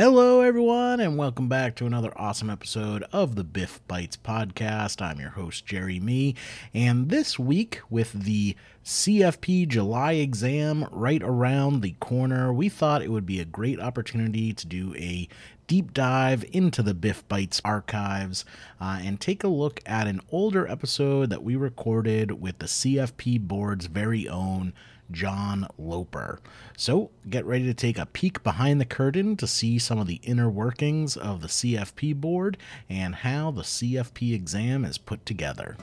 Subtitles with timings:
[0.00, 5.02] Hello, everyone, and welcome back to another awesome episode of the BIF Bites podcast.
[5.02, 6.34] I'm your host, Jerry Me,
[6.72, 13.10] and this week, with the CFP July exam right around the corner, we thought it
[13.10, 15.28] would be a great opportunity to do a
[15.66, 18.46] deep dive into the BIF Bites archives
[18.80, 23.38] uh, and take a look at an older episode that we recorded with the CFP
[23.38, 24.72] board's very own
[25.10, 26.40] John Loper.
[26.76, 30.20] So get ready to take a peek behind the curtain to see some of the
[30.22, 32.56] inner workings of the CFP board
[32.88, 35.76] and how the CFP exam is put together.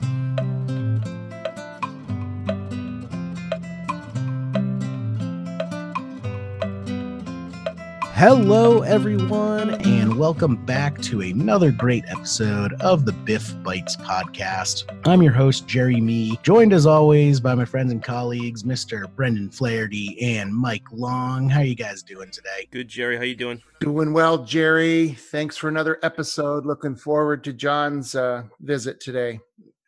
[8.18, 14.92] Hello, everyone, and welcome back to another great episode of the BIF Bites podcast.
[15.06, 19.08] I'm your host, Jerry Me, joined as always by my friends and colleagues, Mr.
[19.14, 21.48] Brendan Flaherty and Mike Long.
[21.48, 22.66] How are you guys doing today?
[22.72, 23.14] Good, Jerry.
[23.14, 23.62] How are you doing?
[23.78, 25.10] Doing well, Jerry.
[25.10, 26.66] Thanks for another episode.
[26.66, 29.38] Looking forward to John's uh, visit today.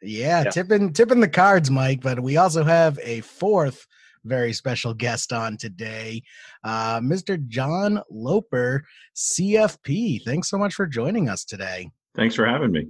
[0.02, 2.00] Yeah, yeah, tipping tipping the cards, Mike.
[2.00, 3.88] But we also have a fourth
[4.24, 6.22] very special guest on today,
[6.64, 7.44] uh, Mr.
[7.46, 8.84] John Loper,
[9.16, 10.22] CFP.
[10.24, 11.90] Thanks so much for joining us today.
[12.16, 12.86] Thanks for having me.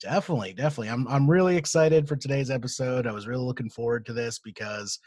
[0.00, 0.88] Definitely, definitely.
[0.88, 3.06] I'm I'm really excited for today's episode.
[3.06, 4.98] I was really looking forward to this because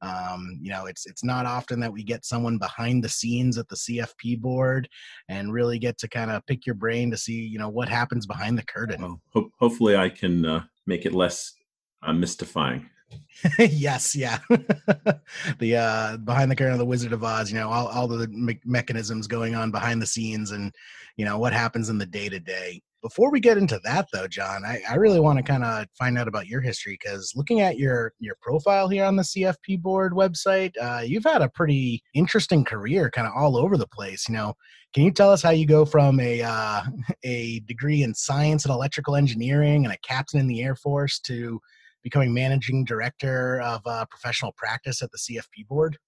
[0.00, 3.68] um, you know, it's it's not often that we get someone behind the scenes at
[3.68, 4.88] the CFP board
[5.28, 8.26] and really get to kind of pick your brain to see, you know, what happens
[8.26, 9.02] behind the curtain.
[9.02, 11.54] Well, ho- hopefully I can uh, make it less
[12.02, 12.88] uh, mystifying.
[13.58, 14.38] yes, yeah.
[15.58, 18.28] the uh behind the curtain of the Wizard of Oz, you know, all all the
[18.28, 20.74] me- mechanisms going on behind the scenes and
[21.16, 22.80] you know what happens in the day to day.
[23.02, 26.16] Before we get into that though, John, I, I really want to kind of find
[26.16, 30.12] out about your history because looking at your your profile here on the CFP board
[30.12, 34.26] website, uh, you've had a pretty interesting career, kind of all over the place.
[34.28, 34.54] You know,
[34.94, 36.82] can you tell us how you go from a uh,
[37.24, 41.60] a degree in science and electrical engineering and a captain in the Air Force to
[42.04, 45.98] becoming managing director of uh, professional practice at the CFP board?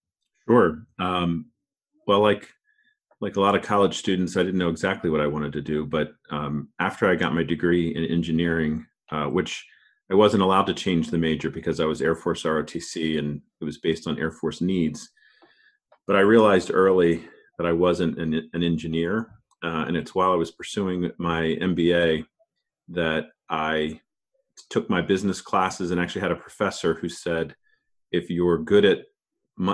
[0.46, 0.86] Sure.
[1.00, 1.46] Um,
[2.06, 2.48] well, like
[3.20, 5.86] like a lot of college students, I didn't know exactly what I wanted to do.
[5.86, 9.66] But um, after I got my degree in engineering, uh, which
[10.10, 13.64] I wasn't allowed to change the major because I was Air Force ROTC and it
[13.64, 15.10] was based on Air Force needs.
[16.06, 17.24] But I realized early
[17.56, 19.30] that I wasn't an, an engineer.
[19.64, 22.26] Uh, and it's while I was pursuing my MBA
[22.88, 24.00] that I
[24.70, 27.54] took my business classes and actually had a professor who said
[28.12, 28.98] if you're good at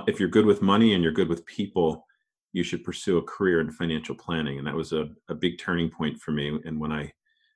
[0.07, 2.07] if you're good with money and you're good with people
[2.53, 4.59] you should pursue a career in financial planning.
[4.59, 6.59] And that was a, a big turning point for me.
[6.65, 7.11] And when i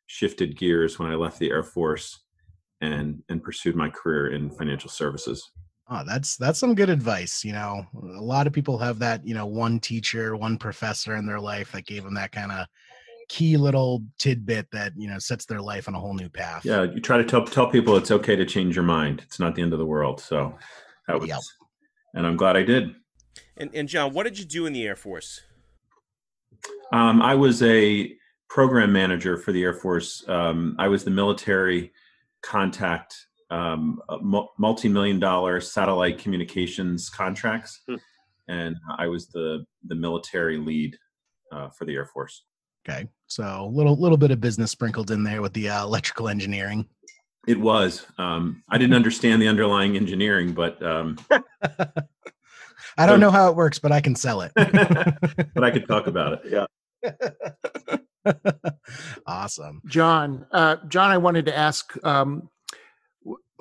[0.08, 2.20] shifted gears when i left the air force
[2.80, 5.50] and and pursued my career in financial services.
[5.88, 7.44] Oh, that's that's some good advice.
[7.44, 11.26] You know, a lot of people have that, you know, one teacher, one professor in
[11.26, 12.66] their life that gave them that kind of
[13.28, 16.64] key little tidbit that you know sets their life on a whole new path.
[16.64, 19.22] Yeah, you try to tell tell people it's okay to change your mind.
[19.24, 20.20] It's not the end of the world.
[20.20, 20.56] So
[21.08, 21.40] that was, yep.
[22.14, 22.94] and I'm glad I did.
[23.56, 25.42] And and John, what did you do in the Air Force?
[26.92, 28.12] Um, I was a
[28.48, 30.24] program manager for the Air Force.
[30.28, 31.92] Um, I was the military
[32.42, 34.00] contact, um,
[34.58, 37.96] multi-million dollar satellite communications contracts, hmm.
[38.48, 40.96] and I was the the military lead
[41.52, 42.44] uh, for the Air Force.
[42.88, 46.28] Okay, so a little little bit of business sprinkled in there with the uh, electrical
[46.28, 46.86] engineering.
[47.46, 48.06] It was.
[48.16, 51.18] Um, I didn't understand the underlying engineering, but um,
[52.98, 54.52] I don't know how it works, but I can sell it.
[54.54, 56.66] but I could talk about it.
[57.04, 58.34] Yeah.
[59.26, 60.46] awesome, John.
[60.52, 61.92] Uh, John, I wanted to ask.
[62.04, 62.50] Um,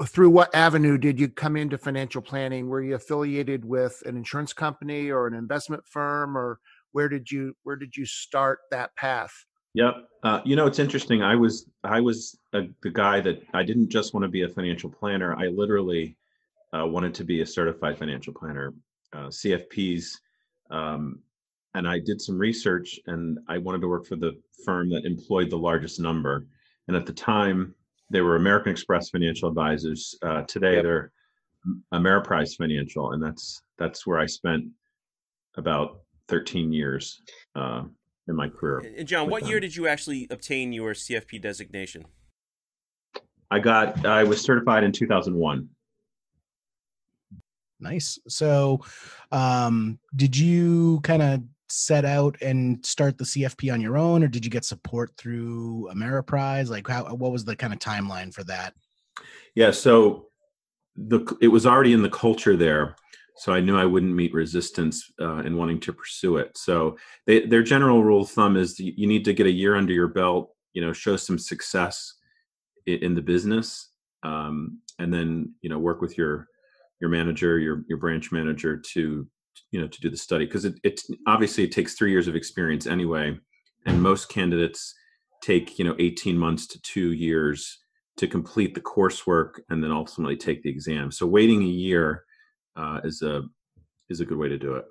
[0.08, 2.68] through what avenue did you come into financial planning?
[2.68, 6.60] Were you affiliated with an insurance company or an investment firm, or
[6.96, 9.34] where did you where did you start that path
[9.74, 13.62] yep uh, you know it's interesting i was i was a, the guy that i
[13.62, 16.16] didn't just want to be a financial planner i literally
[16.72, 18.74] uh, wanted to be a certified financial planner
[19.12, 20.06] uh, cfps
[20.72, 21.20] um,
[21.74, 24.32] and i did some research and i wanted to work for the
[24.64, 26.48] firm that employed the largest number
[26.88, 27.76] and at the time
[28.10, 30.84] they were american express financial advisors uh, today yep.
[30.84, 31.12] they're
[31.94, 34.64] ameriprise financial and that's that's where i spent
[35.58, 37.22] about 13 years
[37.56, 37.84] uh,
[38.28, 38.94] in my career.
[38.98, 39.50] And John, what them.
[39.52, 42.06] year did you actually obtain your CFP designation?
[43.52, 45.70] I got I was certified in 2001.
[47.80, 48.18] Nice.
[48.28, 48.82] So,
[49.32, 54.28] um, did you kind of set out and start the CFP on your own, or
[54.28, 56.70] did you get support through Ameriprise?
[56.70, 58.74] Like, how what was the kind of timeline for that?
[59.54, 59.72] Yeah.
[59.72, 60.28] So
[60.96, 62.96] the it was already in the culture there
[63.38, 66.58] so I knew I wouldn't meet resistance uh, in wanting to pursue it.
[66.58, 66.98] So
[67.28, 70.08] they, their general rule of thumb is you need to get a year under your
[70.08, 72.14] belt, you know, show some success
[72.86, 73.92] in, the business,
[74.24, 76.48] um, and then you know work with your
[77.02, 79.28] your manager, your your branch manager to
[79.72, 82.36] you know to do the study because it, it obviously it takes three years of
[82.36, 83.38] experience anyway,
[83.86, 84.94] and most candidates
[85.42, 87.80] take you know 18 months to two years
[88.18, 91.12] to complete the coursework and then ultimately take the exam.
[91.12, 92.25] So waiting a year
[92.76, 93.44] uh, is a
[94.10, 94.86] is a good way to do it.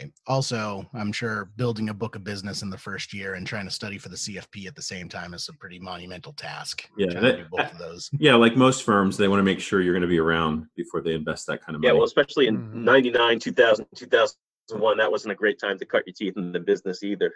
[0.00, 0.12] Right.
[0.26, 3.70] Also, I'm sure building a book of business in the first year and trying to
[3.70, 6.88] study for the CFP at the same time is a pretty monumental task.
[6.96, 8.10] Yeah, that, both of those.
[8.18, 11.00] Yeah, like most firms, they want to make sure you're going to be around before
[11.00, 11.88] they invest that kind of money.
[11.88, 12.84] Yeah, well, especially in mm-hmm.
[12.84, 17.02] 99, 2000, 2001, that wasn't a great time to cut your teeth in the business
[17.02, 17.32] either.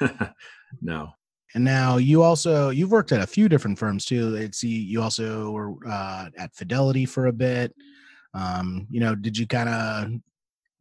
[0.80, 1.10] no.
[1.54, 4.36] And now you also you've worked at a few different firms too.
[4.36, 7.74] I see you also were uh, at Fidelity for a bit.
[8.36, 10.10] Um, you know, did you kind of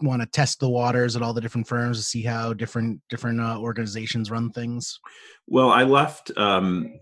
[0.01, 3.39] want to test the waters at all the different firms to see how different different
[3.39, 4.99] uh, organizations run things?
[5.47, 6.31] Well, I left.
[6.37, 6.99] Um,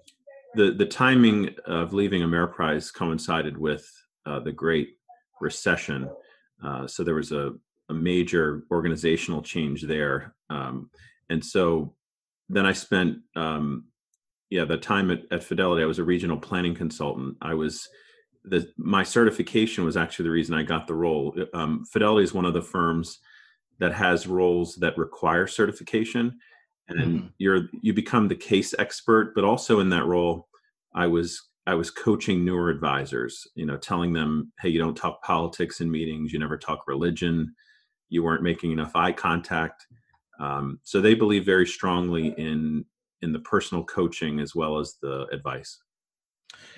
[0.56, 3.86] the The timing of leaving Ameriprise coincided with
[4.28, 4.90] uh, the Great
[5.42, 6.08] Recession,
[6.64, 7.54] uh, so there was a,
[7.90, 10.92] a major organizational change there, um,
[11.30, 11.96] and so
[12.50, 13.86] then I spent um,
[14.52, 15.82] yeah the time at, at Fidelity.
[15.82, 17.38] I was a regional planning consultant.
[17.42, 17.90] I was
[18.46, 21.36] the my certification was actually the reason I got the role.
[21.54, 23.20] Um, Fidelity is one of the firms
[23.80, 26.38] that has roles that require certification,
[26.90, 27.28] and mm-hmm.
[27.38, 29.34] you're you become the case expert.
[29.36, 30.48] But also in that role,
[30.94, 33.48] I was I was coaching newer advisors.
[33.56, 36.34] You know, telling them, hey, you don't talk politics in meetings.
[36.34, 37.54] You never talk religion.
[38.10, 39.88] You weren't making enough eye contact.
[40.40, 42.86] Um, so they believe very strongly in
[43.22, 45.80] in the personal coaching as well as the advice.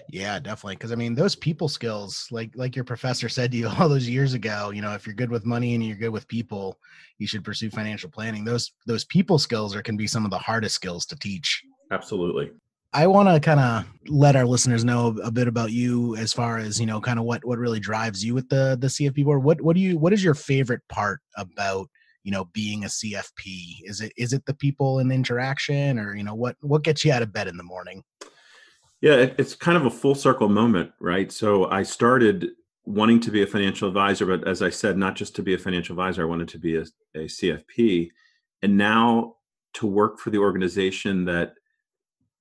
[0.10, 0.76] Yeah, definitely.
[0.76, 4.08] Because I mean, those people skills, like like your professor said to you all those
[4.08, 6.78] years ago, you know, if you're good with money and you're good with people,
[7.18, 8.46] you should pursue financial planning.
[8.46, 11.64] Those those people skills are can be some of the hardest skills to teach.
[11.92, 12.52] Absolutely.
[12.96, 16.60] I want to kind of let our listeners know a bit about you as far
[16.60, 19.44] as you know, kind of what what really drives you with the the CFP board.
[19.44, 21.90] What what do you what is your favorite part about
[22.24, 23.80] you know being a CFP?
[23.84, 27.12] Is it is it the people and interaction, or you know what what gets you
[27.12, 28.02] out of bed in the morning?
[29.02, 31.32] Yeah, it, it's kind of a full circle moment, right?
[31.32, 32.50] So I started
[32.86, 35.58] wanting to be a financial advisor, but as I said, not just to be a
[35.58, 38.10] financial advisor, I wanted to be a, a CFP.
[38.62, 39.36] And now
[39.74, 41.54] to work for the organization that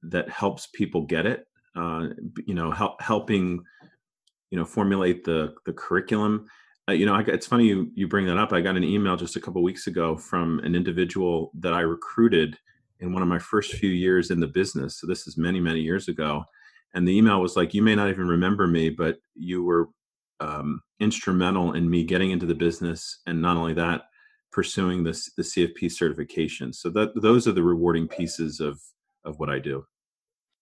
[0.02, 1.46] that helps people get it,
[1.76, 2.08] uh,
[2.46, 3.62] you know, help, helping,
[4.50, 6.46] you know, formulate the the curriculum.
[6.88, 8.52] Uh, you know, I, it's funny you you bring that up.
[8.52, 12.58] I got an email just a couple weeks ago from an individual that I recruited
[13.00, 14.98] in one of my first few years in the business.
[15.00, 16.44] So this is many, many years ago.
[16.94, 19.88] And the email was like, "You may not even remember me, but you were
[20.40, 24.02] um, instrumental in me getting into the business, and not only that,
[24.52, 28.80] pursuing this the CFP certification." So that those are the rewarding pieces of
[29.24, 29.86] of what I do.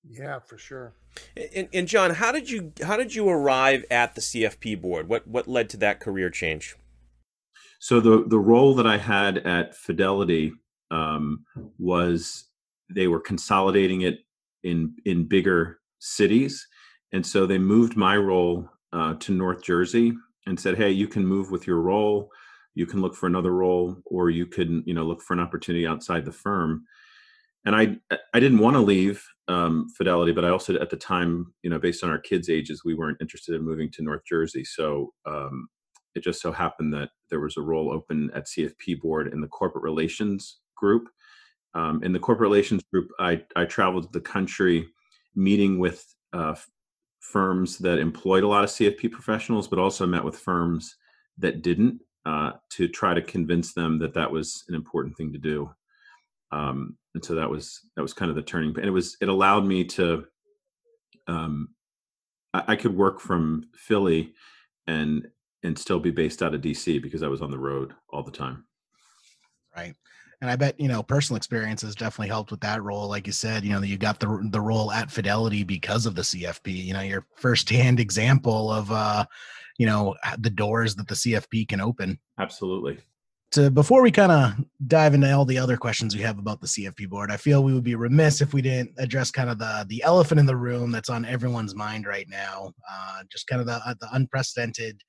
[0.08, 0.94] Yeah, for sure.
[1.55, 5.08] And, and John, how did you how did you arrive at the CFP board?
[5.08, 6.76] What what led to that career change?
[7.79, 10.52] So the the role that I had at Fidelity
[10.92, 11.44] um,
[11.78, 12.44] was
[12.94, 14.20] they were consolidating it
[14.62, 16.66] in in bigger cities,
[17.12, 20.12] and so they moved my role uh, to North Jersey
[20.46, 22.28] and said, "Hey, you can move with your role.
[22.74, 25.86] You can look for another role, or you can you know look for an opportunity
[25.86, 26.84] outside the firm."
[27.64, 27.96] And I
[28.34, 31.78] I didn't want to leave um, Fidelity, but I also at the time you know
[31.78, 35.12] based on our kids' ages, we weren't interested in moving to North Jersey, so.
[35.26, 35.69] Um,
[36.14, 39.48] it just so happened that there was a role open at CFP board in the
[39.48, 41.08] corporate relations group.
[41.74, 44.89] Um, in the corporate relations group, I, I traveled the country
[45.34, 46.56] meeting with uh,
[47.20, 50.96] firms that employed a lot of CFP professionals, but also met with firms
[51.39, 55.39] that didn't uh, to try to convince them that that was an important thing to
[55.39, 55.70] do.
[56.51, 58.84] Um, and so that was that was kind of the turning point.
[58.84, 60.24] And it was it allowed me to
[61.27, 61.69] um,
[62.53, 64.34] I, I could work from Philly
[64.86, 65.27] and
[65.62, 68.31] and still be based out of DC because I was on the road all the
[68.32, 68.65] time.
[69.74, 69.94] Right
[70.43, 73.08] and I bet you know personal experiences definitely helped with that role.
[73.08, 76.22] Like you said, you know you got the the role at Fidelity because of the
[76.22, 76.84] CFP.
[76.84, 79.25] You know your firsthand example of uh,
[79.79, 82.19] you know the doors that the CFP can open.
[82.39, 82.99] Absolutely.
[83.53, 84.55] To before we kind of
[84.87, 87.75] dive into all the other questions we have about the CFP board, I feel we
[87.75, 90.91] would be remiss if we didn't address kind of the the elephant in the room
[90.91, 92.72] that's on everyone's mind right now.
[92.91, 95.01] Uh, just kind of the uh, the unprecedented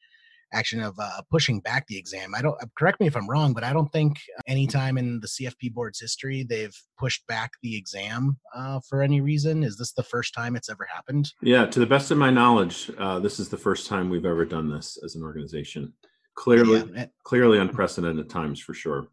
[0.54, 2.34] action of uh, pushing back the exam.
[2.36, 4.18] I don't correct me if I'm wrong, but I don't think
[4.48, 9.22] any time in the CFP board's history they've pushed back the exam uh, for any
[9.22, 9.64] reason.
[9.64, 11.32] Is this the first time it's ever happened?
[11.42, 14.46] Yeah, to the best of my knowledge, uh, this is the first time we've ever
[14.46, 15.94] done this as an organization.
[16.36, 17.06] Clearly, yeah.
[17.24, 19.10] clearly unprecedented times for sure.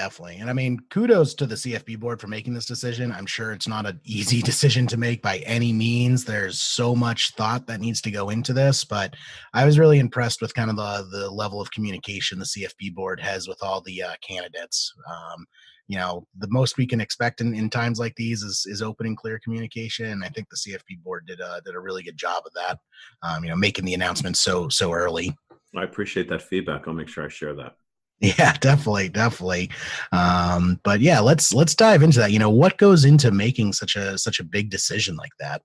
[0.00, 0.38] Definitely.
[0.38, 3.12] And I mean, kudos to the CFP board for making this decision.
[3.12, 6.24] I'm sure it's not an easy decision to make by any means.
[6.24, 9.14] There's so much thought that needs to go into this, but
[9.52, 13.20] I was really impressed with kind of the, the level of communication the CFP board
[13.20, 14.90] has with all the uh, candidates.
[15.06, 15.44] Um,
[15.86, 19.06] you know, the most we can expect in, in times like these is, is open
[19.06, 20.06] and clear communication.
[20.06, 22.78] And I think the CFP board did a, did a really good job of that,
[23.22, 25.36] um, you know, making the announcement so, so early.
[25.76, 26.88] I appreciate that feedback.
[26.88, 27.74] I'll make sure I share that.
[28.38, 29.70] Yeah, definitely, definitely.
[30.12, 32.32] Um, but yeah, let's let's dive into that.
[32.32, 35.62] You know, what goes into making such a such a big decision like that?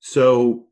[0.00, 0.66] So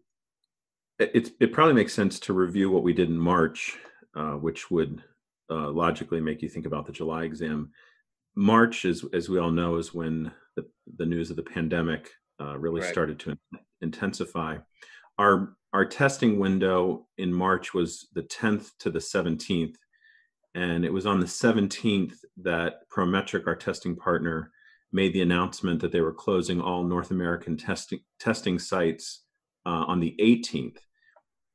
[0.99, 3.79] it it probably makes sense to review what we did in March,
[4.17, 5.05] uh, which would
[5.49, 7.71] uh, logically make you think about the July exam.
[8.35, 12.59] March, is, as we all know, is when the, the news of the pandemic uh,
[12.59, 12.91] really right.
[12.91, 13.39] started to
[13.81, 14.59] intensify.
[15.19, 19.75] Our our testing window in March was the 10th to the 17th
[20.57, 24.51] and it was on the 17th that Prometric, our testing partner,
[24.91, 29.25] made the announcement that they were closing all North American testing testing sites
[29.67, 30.79] uh, on the 18th.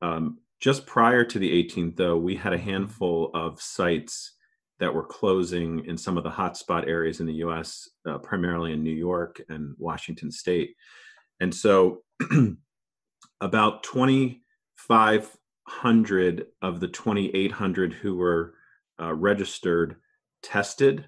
[0.03, 4.35] Um, just prior to the 18th, though, we had a handful of sites
[4.79, 8.83] that were closing in some of the hotspot areas in the U.S., uh, primarily in
[8.83, 10.75] New York and Washington State.
[11.39, 12.03] And so,
[13.41, 18.53] about 2,500 of the 2,800 who were
[19.01, 19.97] uh, registered
[20.43, 21.07] tested,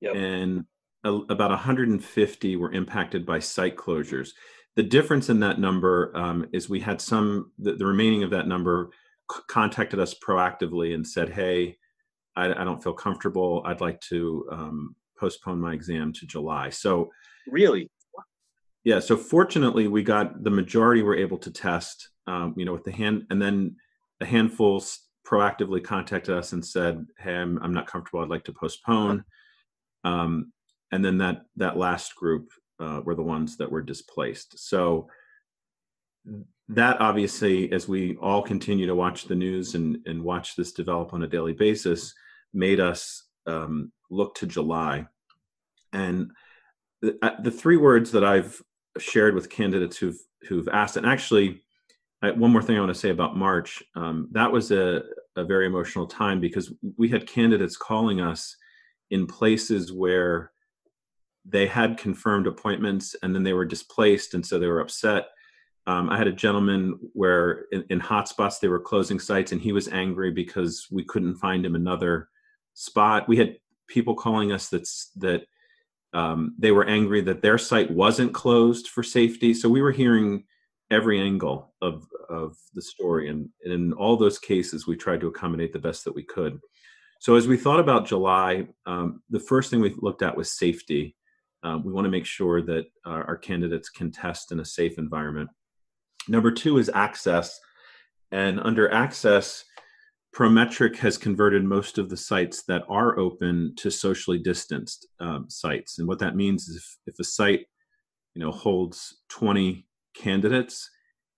[0.00, 0.14] yep.
[0.14, 0.64] and
[1.04, 4.30] a, about 150 were impacted by site closures.
[4.76, 8.46] The difference in that number um, is we had some, the, the remaining of that
[8.46, 8.90] number
[9.32, 11.76] c- contacted us proactively and said, hey,
[12.36, 13.62] I, I don't feel comfortable.
[13.66, 16.70] I'd like to um, postpone my exam to July.
[16.70, 17.10] So,
[17.48, 17.90] really?
[18.84, 19.00] Yeah.
[19.00, 22.92] So, fortunately, we got the majority were able to test, um, you know, with the
[22.92, 23.76] hand, and then
[24.20, 24.82] a handful
[25.30, 28.20] proactively contacted us and said, "Hey, I'm, I'm not comfortable.
[28.20, 29.24] I'd like to postpone."
[30.04, 30.52] Um,
[30.92, 34.58] and then that that last group uh, were the ones that were displaced.
[34.58, 35.08] So
[36.68, 41.14] that obviously, as we all continue to watch the news and and watch this develop
[41.14, 42.12] on a daily basis,
[42.52, 45.06] made us um, look to July.
[45.92, 46.30] And
[47.02, 48.60] the, uh, the three words that I've
[48.98, 50.18] shared with candidates who've
[50.48, 51.62] who've asked, and actually
[52.22, 53.82] I, one more thing I want to say about March.
[53.96, 55.02] Um, that was a,
[55.36, 58.56] a very emotional time because we had candidates calling us
[59.10, 60.52] in places where
[61.44, 65.28] they had confirmed appointments and then they were displaced and so they were upset
[65.86, 69.72] um, i had a gentleman where in, in hotspots they were closing sites and he
[69.72, 72.28] was angry because we couldn't find him another
[72.74, 73.56] spot we had
[73.88, 75.42] people calling us that's that
[76.12, 80.44] um, they were angry that their site wasn't closed for safety so we were hearing
[80.90, 85.28] every angle of of the story and, and, in all those cases we tried to
[85.28, 86.60] accommodate the best that we could.
[87.20, 91.16] So as we thought about july um, the first thing we looked at was safety.
[91.62, 95.50] Um, we want to make sure that our, candidates can test in a safe environment.
[96.26, 97.60] Number two is access
[98.32, 99.64] and under access
[100.34, 105.98] prometric has converted most of the sites that are open to socially distanced um, sites.
[105.98, 107.66] And what that means is if, if a site
[108.34, 110.90] you know holds 20 candidates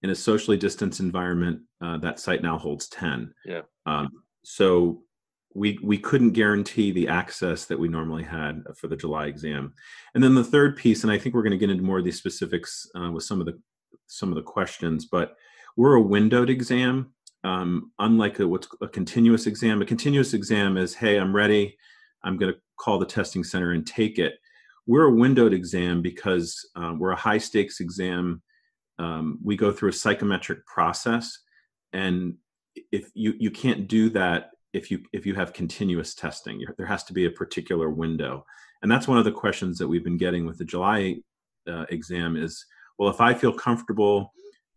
[0.03, 3.63] in a socially distanced environment uh, that site now holds 10 yeah.
[3.87, 4.09] Um,
[4.45, 5.03] so
[5.55, 9.73] we we couldn't guarantee the access that we normally had for the july exam.
[10.15, 12.05] And then the third piece and i think we're going to get into more of
[12.05, 13.59] these specifics uh, with some of the
[14.07, 15.37] some of the questions but
[15.77, 17.13] we're a windowed exam.
[17.45, 21.77] Um, unlike a, what's a continuous exam a continuous exam is hey i'm ready.
[22.25, 24.35] I'm going to call the testing center and take it.
[24.87, 28.43] We're a windowed exam because uh, we're a high stakes exam
[29.03, 31.39] um, we go through a psychometric process
[31.93, 32.35] and
[32.91, 36.65] if you you can't do that if you if you have continuous testing.
[36.77, 38.47] There has to be a particular window.
[38.83, 41.17] And that's one of the questions that we've been getting with the july
[41.69, 42.67] uh, exam is
[42.99, 44.33] well if i feel comfortable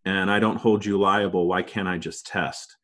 [0.05, 2.75] and i don't hold you liable why can't i just test?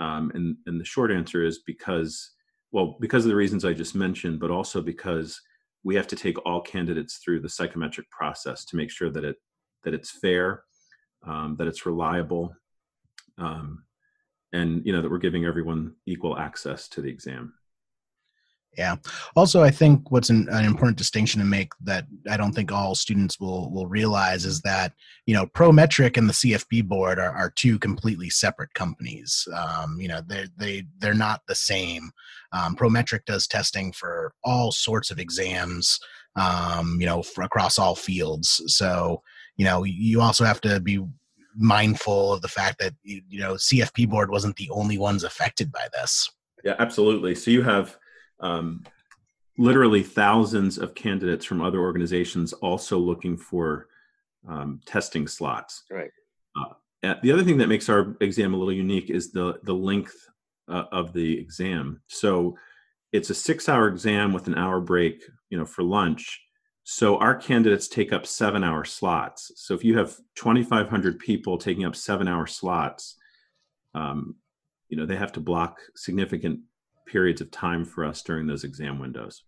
[0.00, 2.32] Um, and and the short answer is because
[2.72, 5.40] well because of the reasons i just mentioned but also because
[5.84, 9.36] we have to take all candidates through the psychometric process to make sure that it
[9.84, 10.64] that it's fair
[11.26, 12.54] um, that it's reliable,
[13.38, 13.84] um,
[14.52, 17.54] and you know that we're giving everyone equal access to the exam.
[18.76, 18.96] Yeah.
[19.36, 22.94] Also, I think what's an, an, important distinction to make that I don't think all
[22.94, 24.92] students will will realize is that
[25.26, 29.46] you know Prometric and the CFP board are, are two completely separate companies.
[29.54, 32.10] Um, you know, they they they're not the same.
[32.52, 35.98] Um, Prometric does testing for all sorts of exams.
[36.36, 38.60] Um, you know, across all fields.
[38.66, 39.22] So
[39.56, 41.04] you know, you also have to be
[41.56, 45.86] mindful of the fact that you know CFP board wasn't the only ones affected by
[45.92, 46.28] this.
[46.64, 47.34] Yeah, absolutely.
[47.34, 47.96] So you have
[48.40, 48.84] um,
[49.58, 53.88] literally thousands of candidates from other organizations also looking for
[54.48, 55.84] um, testing slots.
[55.90, 56.10] Right.
[56.56, 60.16] Uh, the other thing that makes our exam a little unique is the the length
[60.68, 62.00] uh, of the exam.
[62.06, 62.56] So
[63.12, 66.40] it's a six-hour exam with an hour break, you know, for lunch.
[66.84, 69.52] So our candidates take up seven-hour slots.
[69.56, 73.16] So if you have 2,500 people taking up seven-hour slots,
[73.94, 74.36] um,
[74.90, 76.60] you know, they have to block significant
[77.06, 79.44] periods of time for us during those exam windows.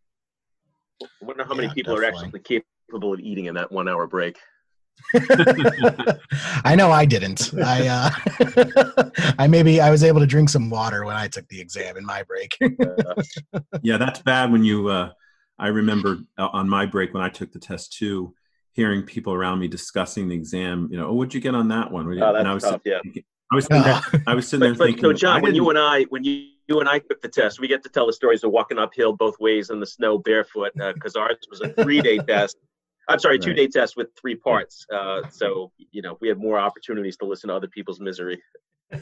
[1.02, 2.20] I wonder how many people definitely.
[2.20, 4.38] are actually capable of eating in that one hour break.
[6.64, 7.52] I know I didn't.
[7.62, 11.60] I uh, I maybe I was able to drink some water when I took the
[11.60, 12.56] exam in my break.
[13.82, 15.10] yeah, that's bad when you uh,
[15.58, 18.34] I remember uh, on my break when I took the test too,
[18.72, 21.90] hearing people around me discussing the exam, you know, oh, what'd you get on that
[21.90, 22.06] one?
[22.06, 22.98] Oh, that's and I was tough, yeah.
[23.02, 25.02] Thinking, I was sitting there, I was sitting but, there thinking.
[25.02, 27.68] So, John, when you and I, when you you and I took the test, we
[27.68, 31.16] get to tell the stories of walking uphill both ways in the snow barefoot because
[31.16, 32.56] uh, ours was a three day test.
[33.08, 34.84] I'm sorry, two day test with three parts.
[34.92, 38.42] Uh, so you know we have more opportunities to listen to other people's misery.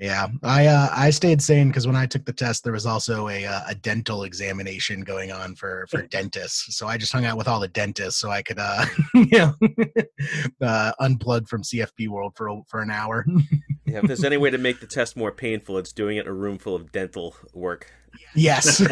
[0.00, 3.28] yeah, I uh, I stayed sane because when I took the test, there was also
[3.28, 6.76] a uh, a dental examination going on for for dentists.
[6.76, 9.54] So I just hung out with all the dentists so I could uh you know
[10.60, 13.24] uh, unplug from CFP world for for an hour.
[13.86, 16.28] yeah, if there's any way to make the test more painful, it's doing it in
[16.28, 17.92] a room full of dental work.
[18.34, 18.84] Yes.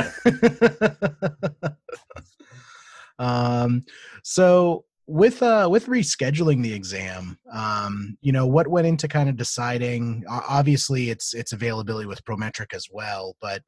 [3.18, 3.82] um.
[4.23, 9.37] So with uh with rescheduling the exam um you know what went into kind of
[9.37, 13.62] deciding obviously it's it's availability with prometric as well but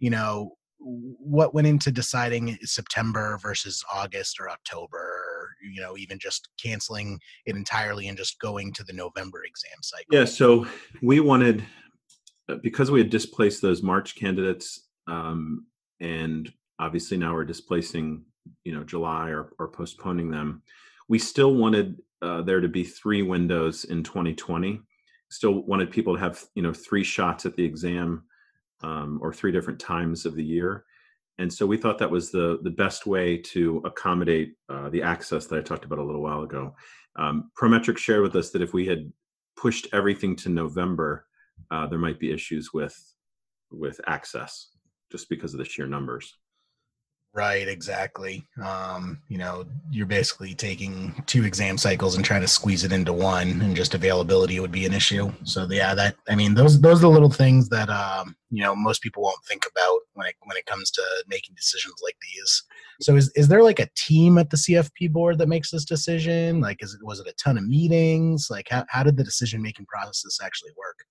[0.00, 6.48] you know what went into deciding september versus august or october you know even just
[6.60, 10.06] canceling it entirely and just going to the november exam cycle?
[10.10, 10.66] Yeah so
[11.00, 11.64] we wanted
[12.48, 15.66] uh, because we had displaced those march candidates um
[16.00, 18.24] and obviously now we're displacing
[18.64, 20.62] you know July or, or postponing them.
[21.08, 24.80] We still wanted uh, there to be three windows in 2020.
[25.30, 28.24] Still wanted people to have you know three shots at the exam
[28.82, 30.84] um, or three different times of the year.
[31.38, 35.46] And so we thought that was the the best way to accommodate uh, the access
[35.46, 36.74] that I talked about a little while ago.
[37.16, 39.12] Um, Prometric shared with us that if we had
[39.56, 41.26] pushed everything to November,
[41.70, 42.96] uh, there might be issues with
[43.70, 44.68] with access
[45.10, 46.36] just because of the sheer numbers.
[47.34, 48.46] Right, exactly.
[48.62, 53.14] Um, you know, you're basically taking two exam cycles and trying to squeeze it into
[53.14, 55.32] one, and just availability would be an issue.
[55.44, 58.76] So, yeah, that I mean, those those are the little things that um, you know
[58.76, 62.64] most people won't think about when it when it comes to making decisions like these.
[63.00, 66.60] So, is is there like a team at the CFP board that makes this decision?
[66.60, 68.48] Like, is it was it a ton of meetings?
[68.50, 71.06] Like, how how did the decision making process actually work?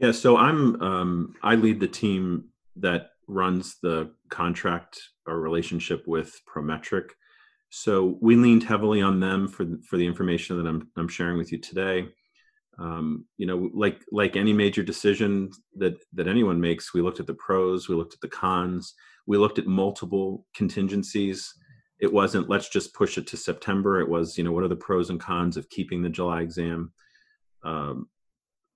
[0.00, 2.46] Yeah, so I'm um, I lead the team
[2.76, 7.10] that runs the contract or relationship with Prometric.
[7.70, 11.50] So we leaned heavily on them for for the information that I'm I'm sharing with
[11.50, 12.08] you today.
[12.78, 17.26] Um, you know, like like any major decision that that anyone makes, we looked at
[17.26, 18.94] the pros, we looked at the cons,
[19.26, 21.52] we looked at multiple contingencies.
[22.00, 24.00] It wasn't let's just push it to September.
[24.00, 26.92] It was you know what are the pros and cons of keeping the July exam.
[27.64, 28.08] Um,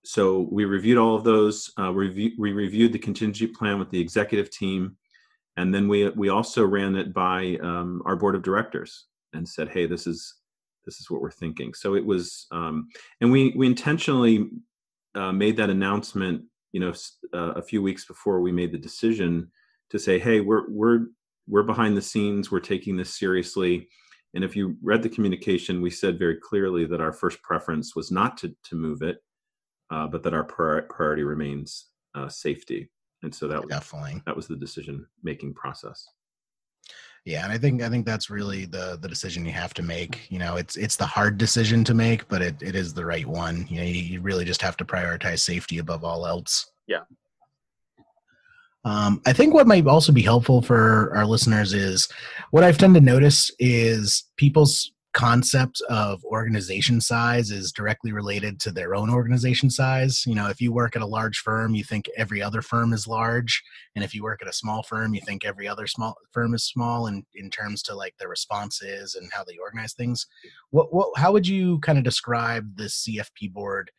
[0.04, 1.72] so we reviewed all of those.
[1.76, 4.96] Uh, we reviewed the contingency plan with the executive team,
[5.56, 9.68] and then we we also ran it by um, our board of directors and said,
[9.68, 10.34] "Hey, this is
[10.84, 12.88] this is what we're thinking." So it was, um,
[13.20, 14.48] and we we intentionally
[15.14, 16.94] uh, made that announcement, you know,
[17.34, 19.50] uh, a few weeks before we made the decision
[19.90, 21.06] to say, "Hey, we're we're
[21.48, 22.50] we're behind the scenes.
[22.50, 23.88] We're taking this seriously."
[24.34, 28.11] And if you read the communication, we said very clearly that our first preference was
[28.11, 29.18] not to to move it
[29.90, 32.90] uh, but that our priority remains uh, safety.
[33.22, 36.07] And so that was definitely that was the decision making process.
[37.24, 40.31] Yeah, and I think I think that's really the the decision you have to make.
[40.31, 43.27] You know, it's it's the hard decision to make, but it, it is the right
[43.27, 43.66] one.
[43.68, 46.70] You know, you, you really just have to prioritize safety above all else.
[46.87, 47.03] Yeah.
[48.85, 52.09] Um, I think what might also be helpful for our listeners is
[52.53, 58.70] what I've tend to notice is people's concept of organization size is directly related to
[58.70, 60.22] their own organization size.
[60.24, 63.09] You know, if you work at a large firm, you think every other firm is
[63.09, 63.61] large,
[63.96, 66.62] and if you work at a small firm, you think every other small firm is
[66.62, 67.09] small.
[67.09, 70.24] And in, in terms to like their responses and how they organize things,
[70.70, 73.90] what what how would you kind of describe the CFP board?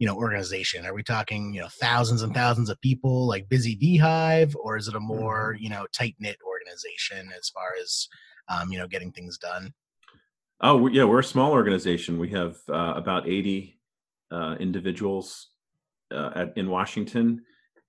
[0.00, 3.76] you know organization are we talking you know thousands and thousands of people like busy
[3.76, 5.62] beehive or is it a more Mm-hmm.
[5.62, 8.08] you know tight knit organization as far as
[8.48, 9.72] um, you know getting things done
[10.60, 12.18] Oh, yeah, we're a small organization.
[12.18, 13.78] We have uh, about 80
[14.30, 15.48] uh, individuals
[16.12, 17.42] uh, at, in Washington,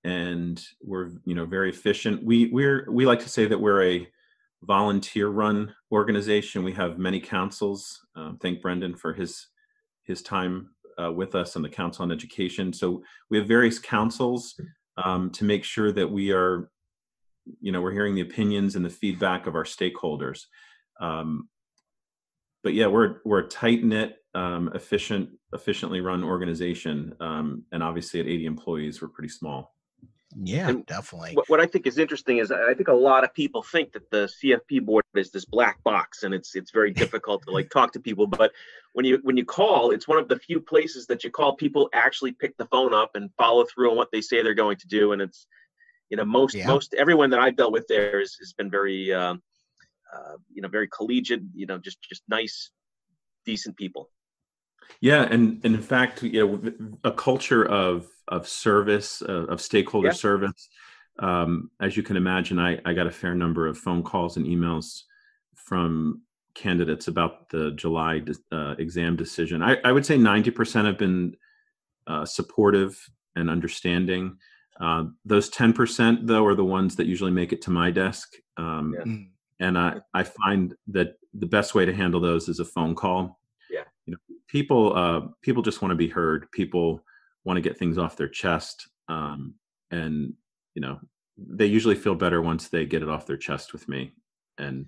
[0.04, 2.24] and we're you know very efficient.
[2.24, 4.08] We we're we like to say that we're a
[4.62, 6.64] volunteer-run organization.
[6.64, 8.00] We have many councils.
[8.16, 9.46] Um, thank Brendan for his
[10.02, 12.72] his time uh, with us on the Council on Education.
[12.72, 14.58] So we have various councils
[14.96, 16.70] um, to make sure that we are,
[17.60, 20.44] you know, we're hearing the opinions and the feedback of our stakeholders.
[21.00, 21.48] Um,
[22.66, 28.18] but yeah, we're we're a tight knit, um, efficient, efficiently run organization, um, and obviously
[28.18, 29.72] at 80 employees, we're pretty small.
[30.42, 33.32] yeah And definitely What, what I think is interesting is I think a lot of
[33.32, 37.44] people think that the CFP board is this black box and it's it's very difficult
[37.44, 38.26] to like talk to people.
[38.26, 38.50] But
[38.94, 41.88] when you when you call, it's one of the few places that you call people
[41.92, 44.88] actually pick the phone up and follow through on what they say they're going to
[44.88, 45.12] do.
[45.12, 45.46] And it's
[46.10, 46.66] you know most Yeah.
[46.66, 49.40] most everyone that I've dealt with there is, has been very um,
[50.14, 51.42] uh, you know very collegiate.
[51.54, 52.70] You know just just nice,
[53.44, 54.10] decent people.
[55.00, 60.08] Yeah, and, and in fact, you know, a culture of of service, uh, of stakeholder
[60.08, 60.14] Yeah.
[60.14, 60.68] service.
[61.18, 64.46] Um, as you can imagine, I, I got a fair number of phone calls and
[64.46, 65.02] emails
[65.54, 66.22] from
[66.54, 69.62] candidates about the July uh, exam decision.
[69.62, 71.36] I, I would say ninety percent have been
[72.06, 72.98] uh, supportive
[73.34, 74.38] and understanding.
[74.80, 78.34] Uh, those ten percent, though, are the ones that usually make it to my desk.
[78.56, 79.14] Um, Yeah.
[79.60, 83.40] And I, I find that the best way to handle those is a phone call.
[83.70, 83.84] Yeah.
[84.04, 86.50] You know, people uh, people just want to be heard.
[86.52, 87.02] People
[87.44, 89.54] want to get things off their chest, um,
[89.90, 90.34] and
[90.74, 90.98] you know
[91.36, 94.12] they usually feel better once they get it off their chest with me.
[94.58, 94.86] And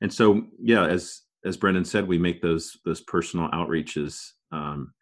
[0.00, 4.92] and so yeah, as as Brendan said, we make those those personal outreaches, um,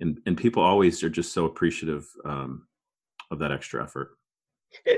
[0.00, 2.66] and and people always are just so appreciative um,
[3.30, 4.16] of that extra effort.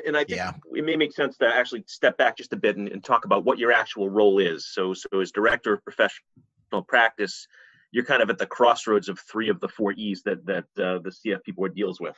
[0.07, 0.53] And- I think Yeah.
[0.75, 3.45] it may make sense to actually step back just a bit and, and talk about
[3.45, 4.67] what your actual role is.
[4.67, 7.47] So, so as director of professional practice,
[7.93, 10.99] you're kind of at the crossroads of three of the four E's that that uh,
[10.99, 12.17] the CFP board deals with.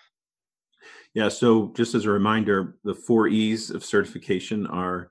[1.15, 5.11] Yeah, so just as a reminder, the four E's of certification are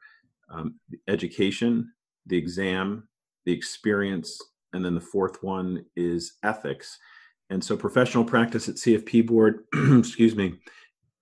[0.50, 0.76] um,
[1.08, 1.92] education,
[2.26, 3.08] the exam,
[3.46, 4.40] the experience,
[4.74, 6.98] and then the fourth one is ethics.
[7.50, 10.56] And so professional practice at CFP board, excuse me,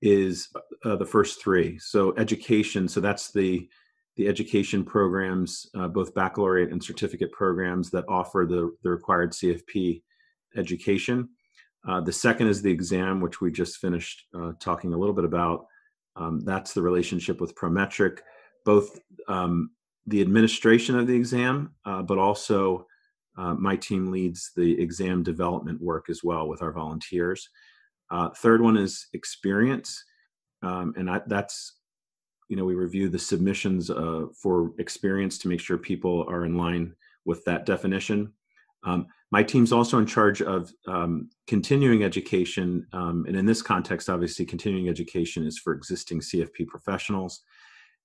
[0.05, 0.49] is
[0.83, 1.77] uh, the first three.
[1.79, 3.67] So education, so that's the
[4.15, 10.01] the education programs, uh, both baccalaureate and certificate programs that offer the, the required CFP
[10.55, 11.27] education.
[11.85, 15.25] Uh, the second is the exam, which we just finished uh, talking a little bit
[15.25, 15.65] about.
[16.15, 18.19] Um, that's the relationship with Prometric,
[18.63, 19.71] both um,
[20.07, 22.87] the administration of the exam, uh, but also
[23.37, 27.49] uh, my team leads the exam development work as well with our volunteers.
[28.11, 30.03] Uh, third one is experience,
[30.61, 31.79] um, and I, that's
[32.49, 36.55] you know we review the submissions uh, for experience to make sure people are in
[36.55, 36.93] line
[37.25, 38.31] with that definition.
[38.83, 44.09] Um, my team's also in charge of um, continuing education, um, and in this context,
[44.09, 47.41] obviously, continuing education is for existing CFP professionals.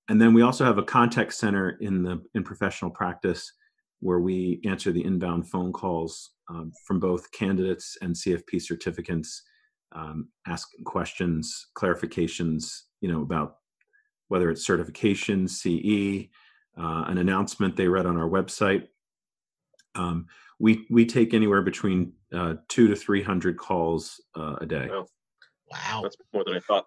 [0.09, 3.53] And then we also have a contact center in the in professional practice
[4.01, 9.41] where we answer the inbound phone calls um, from both candidates and CFP certificants,
[9.93, 13.57] um, asking questions, clarifications, you know, about
[14.29, 16.29] whether it's certification, CE,
[16.77, 18.87] uh, an announcement they read on our website.
[19.95, 20.27] Um,
[20.59, 24.87] we we take anywhere between uh, two to three hundred calls uh, a day.
[24.89, 25.05] Wow.
[25.71, 26.85] wow That's more than I thought.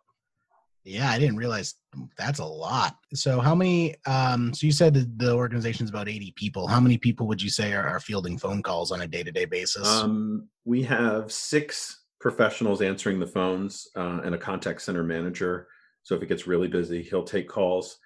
[0.84, 1.74] yeah i didn't realize
[2.18, 6.32] that's a lot so how many um so you said that the organization's about 80
[6.36, 9.46] people how many people would you say are, are fielding phone calls on a day-to-day
[9.46, 15.68] basis Um, we have six professionals answering the phones uh, and a contact center manager.
[16.04, 17.98] So if it gets really busy, he'll take calls.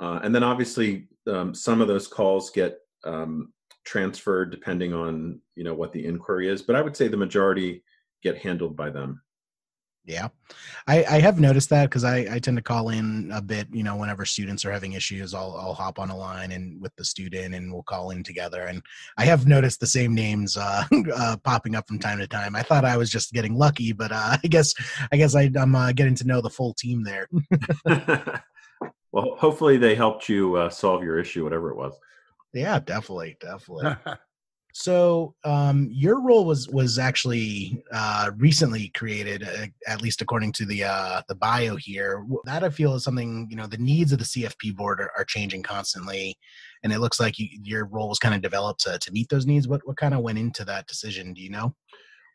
[0.00, 3.52] Uh, and then obviously, um, some of those calls get um,
[3.84, 6.62] transferred depending on you know what the inquiry is.
[6.62, 7.84] But I would say the majority
[8.24, 9.22] get handled by them.
[10.10, 10.28] Yeah,
[10.88, 13.84] I, I have noticed that because I, I tend to call in a bit, you
[13.84, 17.04] know, whenever students are having issues, I'll, I'll hop on a line and with the
[17.04, 18.62] student and we'll call in together.
[18.62, 18.82] And
[19.16, 20.82] I have noticed the same names uh,
[21.14, 22.56] uh, popping up from time to time.
[22.56, 24.74] I thought I was just getting lucky, but uh, I guess
[25.12, 27.28] I guess I, I'm uh, getting to know the full team there.
[29.12, 31.94] well, hopefully they helped you uh, solve your issue, whatever it was.
[32.52, 33.94] yeah, definitely, definitely.
[34.72, 40.66] So um, your role was was actually uh, recently created, uh, at least according to
[40.66, 42.24] the uh, the bio here.
[42.44, 45.24] That I feel is something you know the needs of the CFP board are, are
[45.24, 46.36] changing constantly,
[46.84, 49.46] and it looks like you, your role was kind of developed to, to meet those
[49.46, 49.66] needs.
[49.66, 51.34] What what kind of went into that decision?
[51.34, 51.74] Do you know?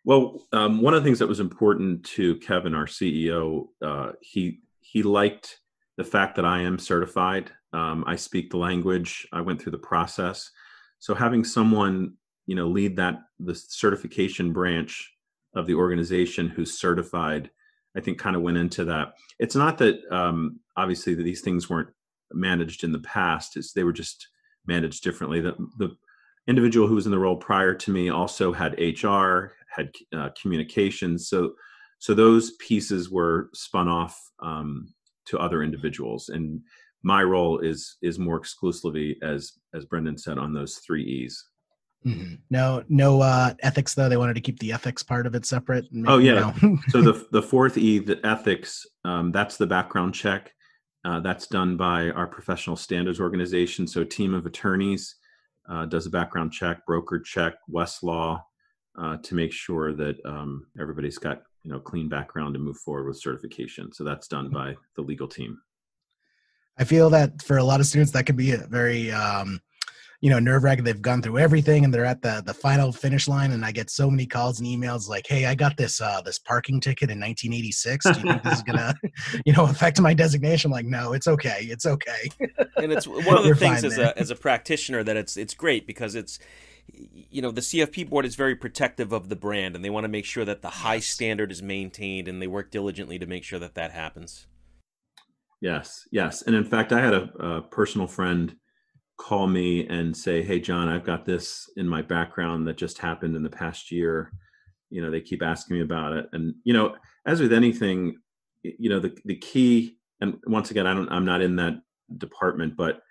[0.03, 4.59] Well, um, one of the things that was important to Kevin, our CEO, uh, he
[4.81, 5.59] he liked
[5.97, 7.51] the fact that I am certified.
[7.73, 9.27] Um, I speak the language.
[9.31, 10.51] I went through the process.
[10.99, 12.13] So having someone
[12.45, 15.11] you know lead that the certification branch
[15.55, 17.49] of the organization who's certified
[17.95, 19.13] i think kind of went into that.
[19.39, 21.89] It's not that um, obviously that these things weren't
[22.33, 24.27] managed in the past it's they were just
[24.67, 25.41] managed differently.
[25.41, 25.95] The, the
[26.47, 31.27] individual who was in the role prior to me also had hr had uh, communications
[31.27, 31.53] so
[31.99, 34.87] so those pieces were spun off um,
[35.25, 36.61] to other individuals and
[37.03, 41.45] my role is is more exclusively as as brendan said on those three e's
[42.05, 42.35] Mm-hmm.
[42.51, 44.09] No, no uh, ethics though.
[44.09, 45.85] They wanted to keep the ethics part of it separate.
[45.91, 46.53] Maybe, oh yeah.
[46.89, 50.53] So the the fourth E, the ethics, um, that's the background check.
[51.03, 53.87] Uh, that's done by our professional standards organization.
[53.87, 55.15] So team of attorneys
[55.69, 58.41] uh, does a background check, broker check, Westlaw,
[58.99, 63.07] uh, to make sure that um, everybody's got you know clean background to move forward
[63.07, 63.91] with certification.
[63.91, 65.57] So that's done by the legal team.
[66.77, 69.61] I feel that for a lot of students, that could be a very um,
[70.21, 70.83] you know nerve wracking.
[70.83, 73.51] They've gone through everything and they're at the the final finish line.
[73.51, 76.39] And I get so many calls and emails like, "Hey, I got this uh, this
[76.39, 78.05] parking ticket in 1986.
[78.05, 78.95] Do you think this is gonna,
[79.45, 82.29] you know, affect my designation?" I'm like, no, it's okay, it's okay.
[82.77, 84.13] and it's one of the things as man.
[84.15, 86.39] a as a practitioner that it's it's great because it's
[86.87, 90.09] you know the CFP board is very protective of the brand and they want to
[90.09, 93.59] make sure that the high standard is maintained and they work diligently to make sure
[93.59, 94.47] that that happens.
[95.61, 98.55] Yes, yes, and in fact, I had a, a personal friend
[99.17, 103.35] call me and say, "Hey, John, I've got this in my background that just happened
[103.35, 104.31] in the past year."
[104.89, 108.17] You know, they keep asking me about it, and you know, as with anything,
[108.63, 111.81] you know, the the key, and once again, I don't, I'm not in that
[112.17, 113.01] department, but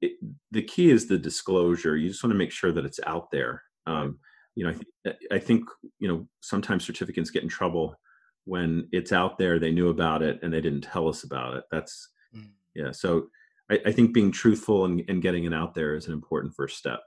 [0.00, 0.12] it,
[0.50, 1.96] the key is the disclosure.
[1.96, 3.62] You just want to make sure that it's out there.
[3.86, 4.18] Um,
[4.54, 5.64] you know, I, th- I think
[5.98, 7.96] you know sometimes certificants get in trouble
[8.44, 9.58] when it's out there.
[9.58, 11.64] They knew about it and they didn't tell us about it.
[11.70, 12.50] That's mm.
[12.74, 12.92] yeah.
[12.92, 13.28] So
[13.72, 16.76] I, I think being truthful and, and getting it out there is an important first
[16.76, 17.00] step.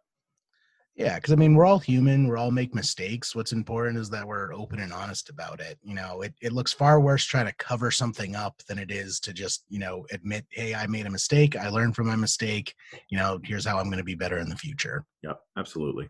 [0.96, 2.26] Yeah, because I mean, we're all human.
[2.26, 3.36] We're all make mistakes.
[3.36, 5.78] What's important is that we're open and honest about it.
[5.84, 9.20] You know, it, it looks far worse trying to cover something up than it is
[9.22, 11.58] to just, you know, admit, hey, I made a mistake.
[11.58, 12.74] I learned from my mistake.
[13.10, 15.06] You know, here's how I'm going to be better in the future.
[15.24, 16.08] Yep, absolutely.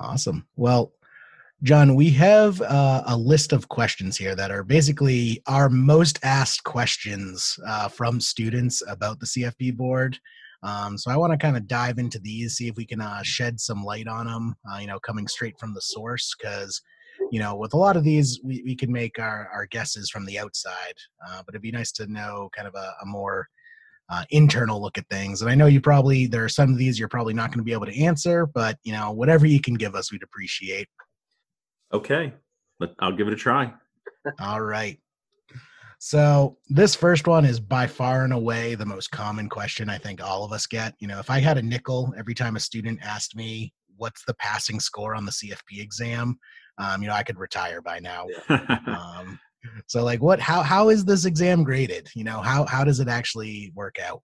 [0.00, 0.46] Awesome.
[0.56, 0.94] Well,
[1.62, 6.64] John, we have uh, a list of questions here that are basically our most asked
[6.64, 10.18] questions uh, from students about the CFP board.
[10.64, 13.22] Um, so I want to kind of dive into these, see if we can uh,
[13.22, 16.82] shed some light on them, uh, you know, coming straight from the source, because,
[17.30, 20.26] you know, with a lot of these, we, we can make our, our guesses from
[20.26, 20.94] the outside,
[21.28, 23.46] uh, but it'd be nice to know kind of a, a more
[24.08, 25.42] uh, internal look at things.
[25.42, 27.64] And I know you probably, there are some of these you're probably not going to
[27.64, 30.88] be able to answer, but, you know, whatever you can give us, we'd appreciate.
[31.92, 32.32] Okay,
[33.00, 33.72] I'll give it a try.
[34.40, 34.98] All right.
[35.98, 40.20] So this first one is by far and away the most common question I think
[40.20, 40.94] all of us get.
[40.98, 44.34] You know, if I had a nickel every time a student asked me what's the
[44.34, 46.38] passing score on the CFP exam,
[46.78, 48.26] um, you know, I could retire by now.
[48.48, 49.38] um,
[49.86, 52.08] so like what how how is this exam graded?
[52.16, 54.22] You know, how how does it actually work out?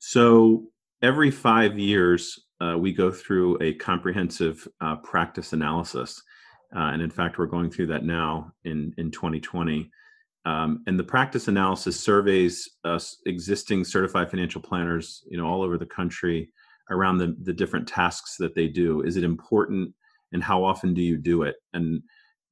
[0.00, 0.64] So
[1.02, 6.20] every five years, uh, we go through a comprehensive uh, practice analysis.
[6.74, 9.90] Uh, and in fact, we're going through that now in, in 2020.
[10.44, 15.78] Um, and the practice analysis surveys uh, existing certified financial planners, you know, all over
[15.78, 16.50] the country
[16.90, 19.02] around the, the different tasks that they do.
[19.02, 19.94] Is it important,
[20.32, 21.56] and how often do you do it?
[21.72, 22.02] And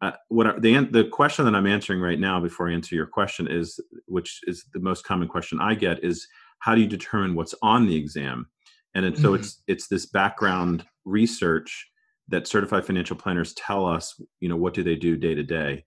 [0.01, 3.07] uh, what are, the the question that I'm answering right now, before I answer your
[3.07, 6.27] question, is which is the most common question I get is
[6.61, 8.49] how do you determine what's on the exam?
[8.95, 9.23] And it, mm-hmm.
[9.23, 11.89] so it's it's this background research
[12.29, 15.85] that certified financial planners tell us, you know, what do they do day to day.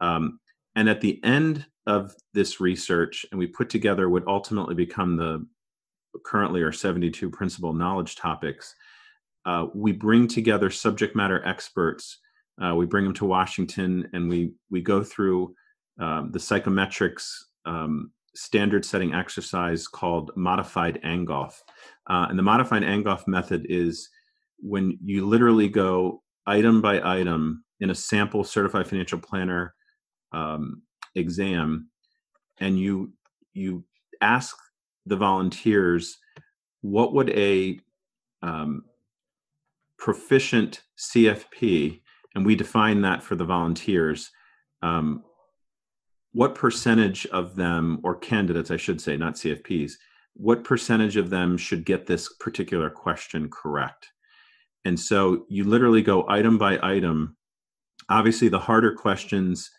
[0.00, 0.38] Um,
[0.76, 5.46] and at the end of this research, and we put together what ultimately become the
[6.24, 8.74] currently are 72 principal knowledge topics.
[9.44, 12.18] Uh, we bring together subject matter experts.
[12.62, 15.54] Uh, we bring them to Washington, and we we go through
[16.00, 17.30] um, the psychometrics
[17.64, 21.54] um, standard setting exercise called modified Angoff.
[22.08, 24.08] Uh, and the modified Angoff method is
[24.58, 29.74] when you literally go item by item in a sample certified financial planner
[30.32, 30.82] um,
[31.14, 31.88] exam
[32.60, 33.12] and you
[33.52, 33.84] you
[34.20, 34.56] ask
[35.06, 36.18] the volunteers
[36.80, 37.78] what would a
[38.42, 38.84] um,
[39.98, 42.00] proficient CFP,
[42.34, 44.30] and we define that for the volunteers,
[44.82, 45.24] um,
[46.32, 49.92] what percentage of them, or candidates, I should say, not CFPs,
[50.34, 54.10] what percentage of them should get this particular question correct?
[54.84, 57.36] And so you literally go item by item.
[58.08, 59.70] Obviously, the harder questions,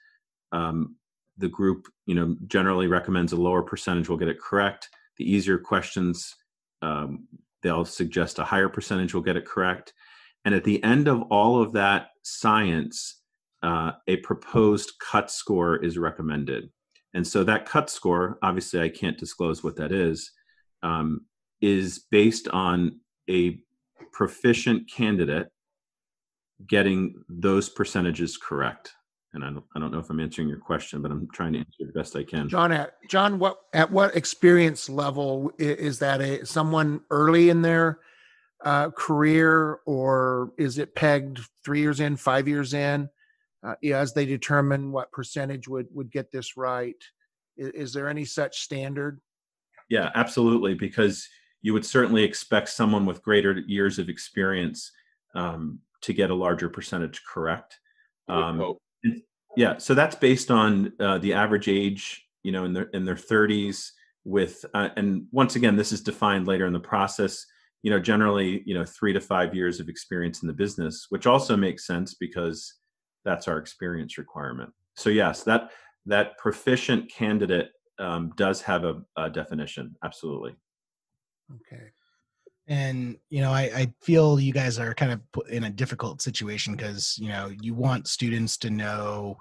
[0.51, 0.95] um,
[1.37, 4.89] the group, you know, generally recommends a lower percentage will get it correct.
[5.17, 6.35] The easier questions,
[6.81, 7.27] um,
[7.63, 9.93] they'll suggest a higher percentage will get it correct.
[10.45, 13.21] And at the end of all of that science,
[13.63, 16.69] uh, a proposed cut score is recommended.
[17.13, 20.31] And so that cut score, obviously, I can't disclose what that is,
[20.83, 21.25] um,
[21.61, 23.59] is based on a
[24.11, 25.47] proficient candidate
[26.67, 28.93] getting those percentages correct.
[29.33, 31.59] And I don't, I don't know if I'm answering your question, but I'm trying to
[31.59, 32.49] answer the best I can.
[32.49, 36.19] John, at John, what at what experience level is that?
[36.19, 37.99] A someone early in their
[38.65, 43.07] uh, career, or is it pegged three years in, five years in?
[43.63, 46.95] uh, as they determine what percentage would would get this right.
[47.57, 49.19] Is, is there any such standard?
[49.89, 50.75] Yeah, absolutely.
[50.75, 51.27] Because
[51.61, 54.91] you would certainly expect someone with greater years of experience
[55.35, 57.79] um, to get a larger percentage correct.
[58.27, 58.75] Um,
[59.55, 63.15] yeah, so that's based on uh, the average age, you know, in their in their
[63.15, 63.89] 30s.
[64.25, 67.45] With uh, and once again, this is defined later in the process.
[67.81, 71.25] You know, generally, you know, three to five years of experience in the business, which
[71.25, 72.73] also makes sense because
[73.25, 74.71] that's our experience requirement.
[74.95, 75.71] So yes, that
[76.05, 79.95] that proficient candidate um, does have a, a definition.
[80.03, 80.55] Absolutely.
[81.55, 81.83] Okay.
[82.67, 86.75] And you know I, I, feel you guys are kind of in a difficult situation
[86.75, 89.37] because you know you want students to know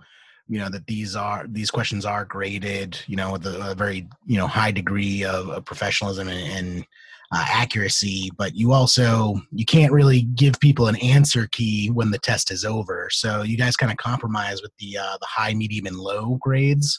[0.48, 4.08] you know that these are these questions are graded you know with a, a very
[4.24, 6.86] you know high degree of, of professionalism and, and
[7.30, 12.18] uh, accuracy but you also you can't really give people an answer key when the
[12.18, 13.10] test is over.
[13.12, 16.98] So you guys kind of compromise with the uh, the high medium and low grades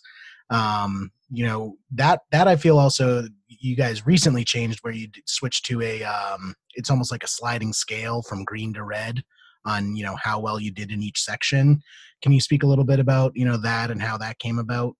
[0.50, 5.66] um, you know that that i feel also you guys recently changed where you switched
[5.66, 9.24] to a um, it's almost like a sliding scale from green to red
[9.66, 11.82] on you know how well you did in each section.
[12.22, 14.96] Can you speak a little bit about you know that and how that came about?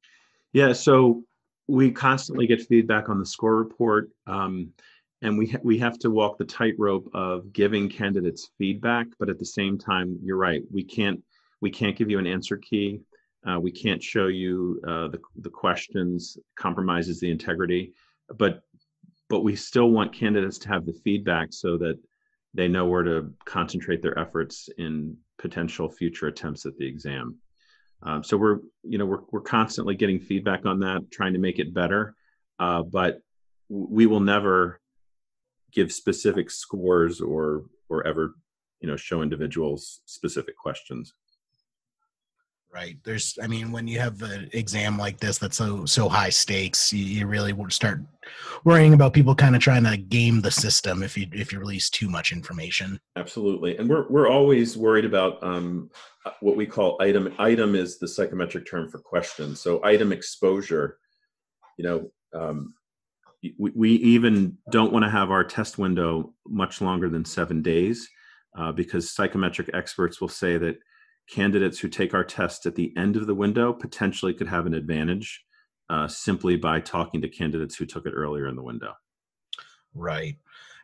[0.54, 1.24] Yeah so
[1.68, 4.72] we constantly get feedback on the score report um,
[5.22, 9.38] and we ha- we have to walk the tightrope of giving candidates feedback but at
[9.38, 11.22] the same time you're right we can't
[11.62, 13.02] we can't give you an answer key
[13.48, 17.94] uh, we can't show you uh, the, the questions compromises the integrity
[18.38, 18.62] but
[19.30, 22.00] but we still want candidates to have the feedback so that
[22.54, 27.38] they know where to concentrate their efforts in potential future attempts at the exam.
[28.02, 31.60] Um, so we're you know we're, we're constantly getting feedback on that trying to make
[31.60, 32.16] it better
[32.58, 33.20] uh, but
[33.68, 34.80] we will never
[35.74, 38.36] give specific scores or or ever
[38.80, 41.14] you know show individuals specific questions
[42.74, 42.98] right?
[43.04, 46.94] There's i mean when you have an exam like this that's so so high stakes
[46.94, 48.02] you, you really start
[48.64, 51.90] worrying about people kind of trying to game the system if you if you release
[51.90, 53.00] too much information.
[53.16, 55.90] Absolutely and we're we're always worried about um,
[56.42, 60.98] what we call item item is the psychometric term for question so item exposure
[61.78, 62.74] you know um,
[63.58, 68.08] we, we even don't want to have our test window much longer than seven days
[68.58, 70.78] uh, because psychometric experts will say that
[71.30, 74.74] candidates who take our test at the end of the window potentially could have an
[74.74, 75.44] advantage
[75.90, 78.94] uh, simply by talking to candidates who took it earlier in the window.
[79.94, 80.38] Right.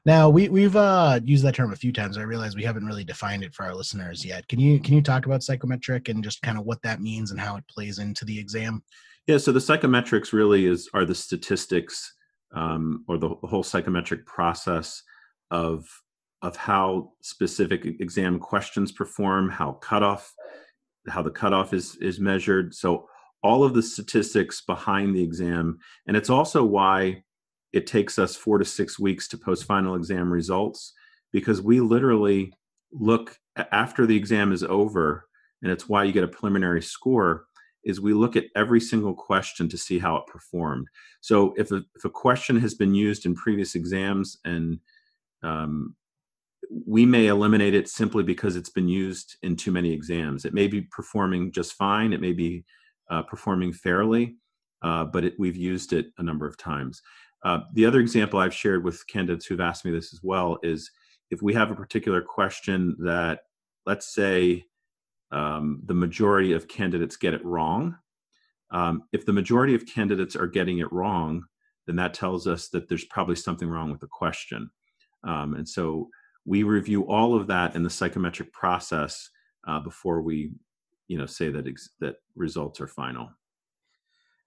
[0.06, 2.18] Now we we've uh, used that term a few times.
[2.18, 4.48] I realize we haven't really defined it for our listeners yet.
[4.48, 7.40] Can you can you talk about psychometric and just kind of what that means and
[7.40, 8.84] how it plays into the exam?
[9.26, 9.40] Yeah.
[9.40, 12.14] So the psychometrics really is are the statistics
[12.54, 15.02] um, or the whole psychometric process
[15.50, 15.88] of
[16.46, 20.34] of how specific exam questions perform, how cutoff,
[21.08, 22.74] how the cutoff is is measured.
[22.74, 23.08] So
[23.42, 27.24] all of the statistics behind the exam, and it's also why
[27.74, 30.94] it takes us four to six weeks to post final exam results
[31.32, 32.54] because we literally
[32.92, 33.38] look
[33.72, 35.28] after the exam is over,
[35.62, 37.46] and it's why you get a preliminary score
[37.84, 40.88] is we look at every single question to see how it performed.
[41.22, 44.80] So if a, if a question has been used in previous exams and
[45.44, 45.96] um,
[46.70, 50.46] we may eliminate it simply because it's been used in too many exams.
[50.46, 52.14] It may be performing just fine.
[52.14, 52.64] It may be
[53.10, 54.36] uh, performing fairly,
[54.82, 57.02] uh, but it, we've used it a number of times.
[57.44, 60.90] Uh, the other example I've shared with candidates who've asked me this as well is
[61.30, 63.42] if we have a particular question that,
[63.86, 64.66] let's say,
[65.32, 67.98] um, the majority of candidates get it wrong.
[68.72, 71.44] Um, if the majority of candidates are getting it wrong,
[71.86, 74.70] then that tells us that there's probably something wrong with the question.
[75.24, 76.10] Um, and so
[76.46, 79.30] we review all of that in the psychometric process
[79.68, 80.52] uh, before we,
[81.08, 83.30] you know, say that ex- that results are final.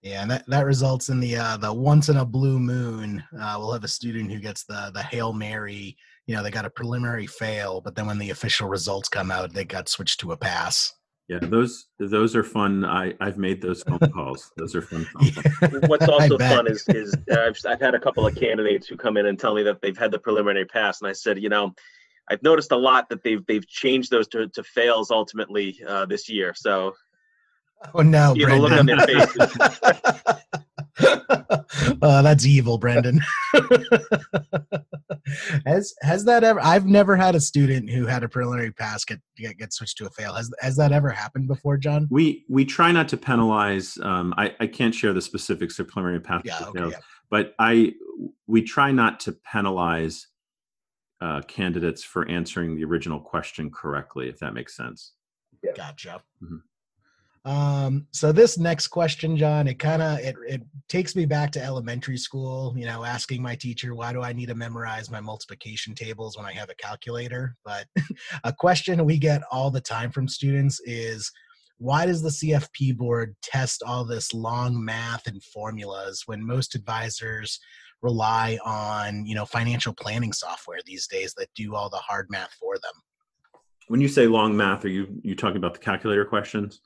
[0.02, 3.22] Yeah, and that, that results in the uh, the once in a blue moon.
[3.36, 5.96] Uh, we'll have a student who gets the the hail mary.
[6.26, 9.52] You know, they got a preliminary fail, but then when the official results come out,
[9.52, 10.94] they got switched to a pass.
[11.28, 12.84] Yeah, those those are fun.
[12.84, 14.50] I I've made those phone calls.
[14.56, 15.06] Those are fun.
[15.86, 19.26] What's also fun is is I've I've had a couple of candidates who come in
[19.26, 21.74] and tell me that they've had the preliminary pass, and I said, you know,
[22.30, 26.30] I've noticed a lot that they've they've changed those to, to fails ultimately uh, this
[26.30, 26.54] year.
[26.54, 26.94] So
[27.94, 28.62] Oh no, you Brendan.
[28.62, 29.56] look on their faces.
[32.02, 33.20] uh, that's evil, Brendan.
[35.66, 36.60] Has has that ever?
[36.60, 40.06] I've never had a student who had a preliminary pass get, get get switched to
[40.06, 40.34] a fail.
[40.34, 42.06] Has has that ever happened before, John?
[42.10, 43.98] We we try not to penalize.
[44.02, 46.42] Um, I I can't share the specifics of preliminary pass.
[46.44, 46.98] Yeah, okay, yeah.
[47.30, 47.94] But I
[48.46, 50.28] we try not to penalize
[51.20, 55.14] uh, candidates for answering the original question correctly, if that makes sense.
[55.62, 55.72] Yeah.
[55.76, 56.22] Gotcha.
[56.42, 56.56] Mm-hmm.
[57.48, 61.64] Um, so this next question, John, it kind of it, it takes me back to
[61.64, 65.94] elementary school, you know, asking my teacher, why do I need to memorize my multiplication
[65.94, 67.56] tables when I have a calculator?
[67.64, 67.86] But
[68.44, 71.32] a question we get all the time from students is
[71.78, 77.58] why does the CFP board test all this long math and formulas when most advisors
[78.02, 82.52] rely on, you know, financial planning software these days that do all the hard math
[82.60, 82.92] for them?
[83.86, 86.82] When you say long math, are you you talking about the calculator questions?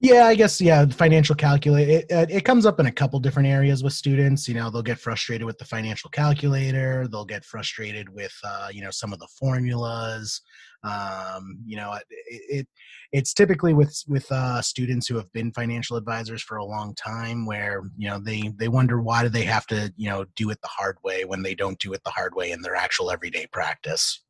[0.00, 0.86] Yeah, I guess yeah.
[0.86, 4.46] Financial calculator it, uh, it comes up in a couple different areas with students.
[4.46, 7.08] You know, they'll get frustrated with the financial calculator.
[7.08, 10.40] They'll get frustrated with uh, you know some of the formulas.
[10.84, 12.68] Um, you know, it, it,
[13.10, 17.44] it's typically with with uh, students who have been financial advisors for a long time,
[17.44, 20.60] where you know they they wonder why do they have to you know do it
[20.62, 23.48] the hard way when they don't do it the hard way in their actual everyday
[23.48, 24.22] practice.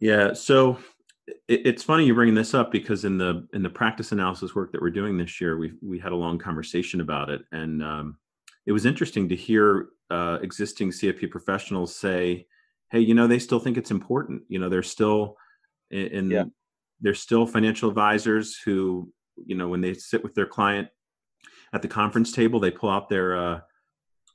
[0.00, 0.32] Yeah.
[0.32, 0.78] So
[1.48, 4.80] it's funny you bringing this up because in the in the practice analysis work that
[4.80, 8.16] we're doing this year, we we had a long conversation about it, and um,
[8.66, 12.46] it was interesting to hear uh, existing CFP professionals say,
[12.90, 14.42] "Hey, you know, they still think it's important.
[14.48, 15.36] You know, they're still
[15.90, 16.44] in, yeah.
[17.00, 19.12] they're still financial advisors who,
[19.44, 20.88] you know, when they sit with their client
[21.72, 23.60] at the conference table, they pull out their uh,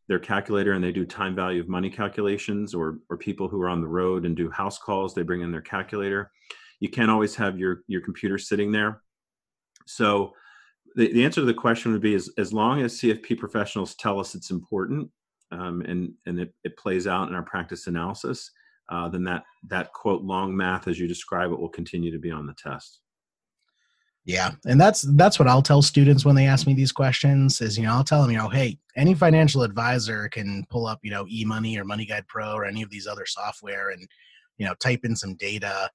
[0.07, 3.69] their calculator and they do time value of money calculations, or or people who are
[3.69, 6.31] on the road and do house calls, they bring in their calculator."
[6.79, 9.01] You can't always have your your computer sitting there.
[9.85, 10.33] So
[10.95, 14.19] the, the answer to the question would be is as long as cfp professionals tell
[14.19, 15.09] us it's important
[15.51, 18.51] um, and and it, it plays out in our practice analysis
[18.89, 22.29] uh, then that that quote long math as you describe it will continue to be
[22.29, 23.01] on the test.
[24.25, 27.77] Yeah and that's that's what i'll tell students when they ask me these questions is
[27.77, 31.11] you know i'll tell them you know hey any financial advisor can pull up you
[31.11, 34.07] know emoney or money guide pro or any of these other software and
[34.57, 35.91] you know type in some data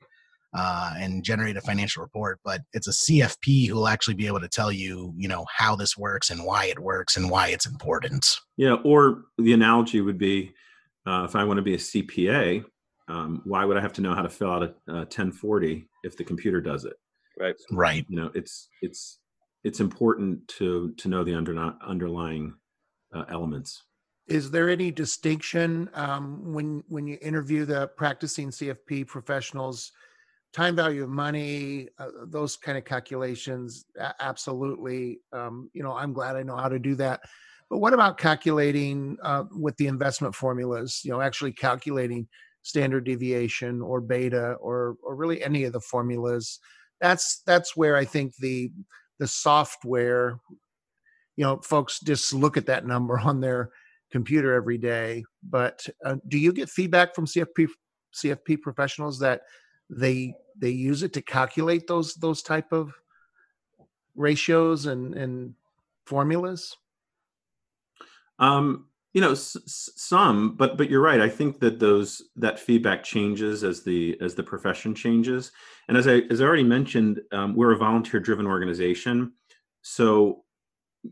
[0.53, 4.41] uh, and generate a financial report, but it's a CFP who will actually be able
[4.41, 7.67] to tell you, you know, how this works and why it works and why it's
[7.67, 8.37] important.
[8.57, 10.53] Yeah, or the analogy would be,
[11.07, 12.65] uh, if I want to be a CPA,
[13.09, 16.17] um, why would I have to know how to fill out a, a 1040 if
[16.17, 16.95] the computer does it?
[17.39, 17.57] Right.
[17.71, 18.07] Right.
[18.09, 19.19] You know, it's it's
[19.65, 22.55] it's important to to know the under, underlying
[23.15, 23.85] uh, elements.
[24.27, 29.93] Is there any distinction um, when when you interview the practicing CFP professionals?
[30.53, 33.85] Time value of money, uh, those kind of calculations,
[34.21, 35.21] absolutely.
[35.33, 37.21] Um, you know, I'm glad I know how to do that.
[37.69, 41.03] But what about calculating uh, with the investment formulas?
[41.05, 42.27] You know, actually calculating
[42.63, 46.59] standard deviation or beta or or really any of the formulas.
[47.01, 48.73] That's that's where I think the
[49.21, 50.41] the software,
[51.37, 53.71] you know, folks just look at that number on their
[54.11, 55.25] computer every day.
[55.49, 57.69] But uh, do you get feedback from CFP
[58.17, 59.43] CFP professionals that
[59.91, 62.95] they they use it to calculate those those type of
[64.15, 65.55] ratios and and
[66.07, 66.77] formulas?
[68.39, 69.57] Um you know s-
[69.97, 71.21] some but but you're right.
[71.21, 75.51] I think that those that feedback changes as the as the profession changes.
[75.89, 79.33] And as i as i already mentioned um, we're a volunteer driven organization.
[79.83, 80.45] So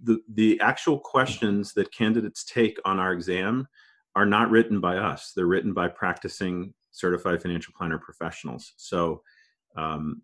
[0.03, 3.66] the the actual questions that candidates take on our exam
[4.14, 5.33] are not written by us.
[5.35, 8.72] They're written by practicing certified financial planner professionals.
[8.76, 9.22] So,
[9.76, 10.22] um,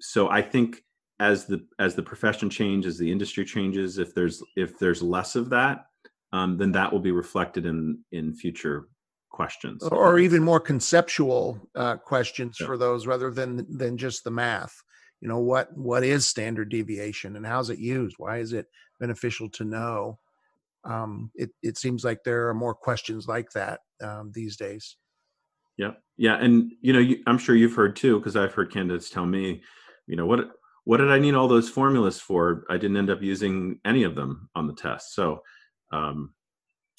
[0.00, 0.82] so I think
[1.20, 3.98] as the as the profession changes, the industry changes.
[3.98, 5.86] If there's if there's less of that,
[6.32, 8.88] um, then that will be reflected in in future
[9.30, 12.66] questions, or even more conceptual uh, questions yeah.
[12.66, 14.74] for those rather than than just the math.
[15.20, 18.16] You know what what is standard deviation and how's it used?
[18.18, 18.66] Why is it
[19.00, 20.18] beneficial to know?
[20.84, 24.96] Um, it it seems like there are more questions like that um, these days.
[25.76, 29.10] Yeah, yeah, and you know, you, I'm sure you've heard too, because I've heard candidates
[29.10, 29.62] tell me,
[30.06, 30.50] you know, what
[30.84, 32.64] what did I need all those formulas for?
[32.70, 35.14] I didn't end up using any of them on the test.
[35.14, 35.42] So,
[35.92, 36.34] um,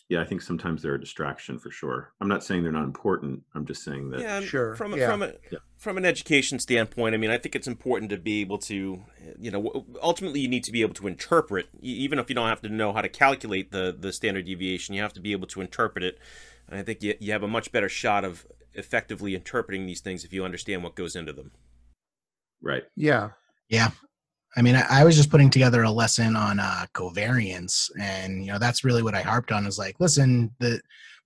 [0.09, 2.13] yeah, I think sometimes they're a distraction for sure.
[2.21, 3.41] I'm not saying they're not important.
[3.55, 4.19] I'm just saying that.
[4.19, 4.76] Yeah, sure.
[4.76, 5.09] From yeah.
[5.09, 5.59] from a yeah.
[5.78, 9.03] from an education standpoint, I mean, I think it's important to be able to,
[9.39, 12.61] you know, ultimately you need to be able to interpret, even if you don't have
[12.61, 14.93] to know how to calculate the the standard deviation.
[14.93, 16.19] You have to be able to interpret it.
[16.67, 18.45] And I think you you have a much better shot of
[18.76, 21.51] effectively interpreting these things if you understand what goes into them.
[22.61, 22.84] Right.
[22.95, 23.30] Yeah.
[23.69, 23.89] Yeah.
[24.57, 28.51] I mean, I, I, was just putting together a lesson on uh, covariance, and you
[28.51, 29.67] know that's really what I harped on.
[29.67, 30.80] Is like, listen, the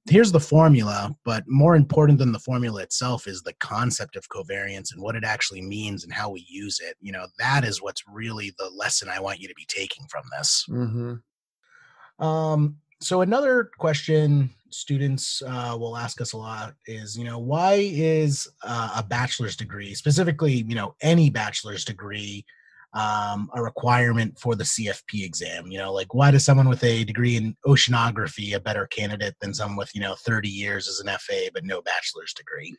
[0.09, 4.91] here's the formula, but more important than the formula itself is the concept of covariance
[4.91, 6.95] and what it actually means and how we use it.
[7.01, 10.23] You know, that is what's really the lesson I want you to be taking from
[10.35, 10.65] this.
[10.69, 12.25] Mm-hmm.
[12.25, 17.89] Um, so another question students uh, will ask us a lot is, you know, why
[17.91, 22.45] is uh, a bachelor's degree, specifically, you know, any bachelor's degree?
[22.93, 25.67] um, a requirement for the CFP exam.
[25.67, 29.53] You know, like why does someone with a degree in oceanography a better candidate than
[29.53, 32.75] someone with you know 30 years as an FA but no bachelor's degree?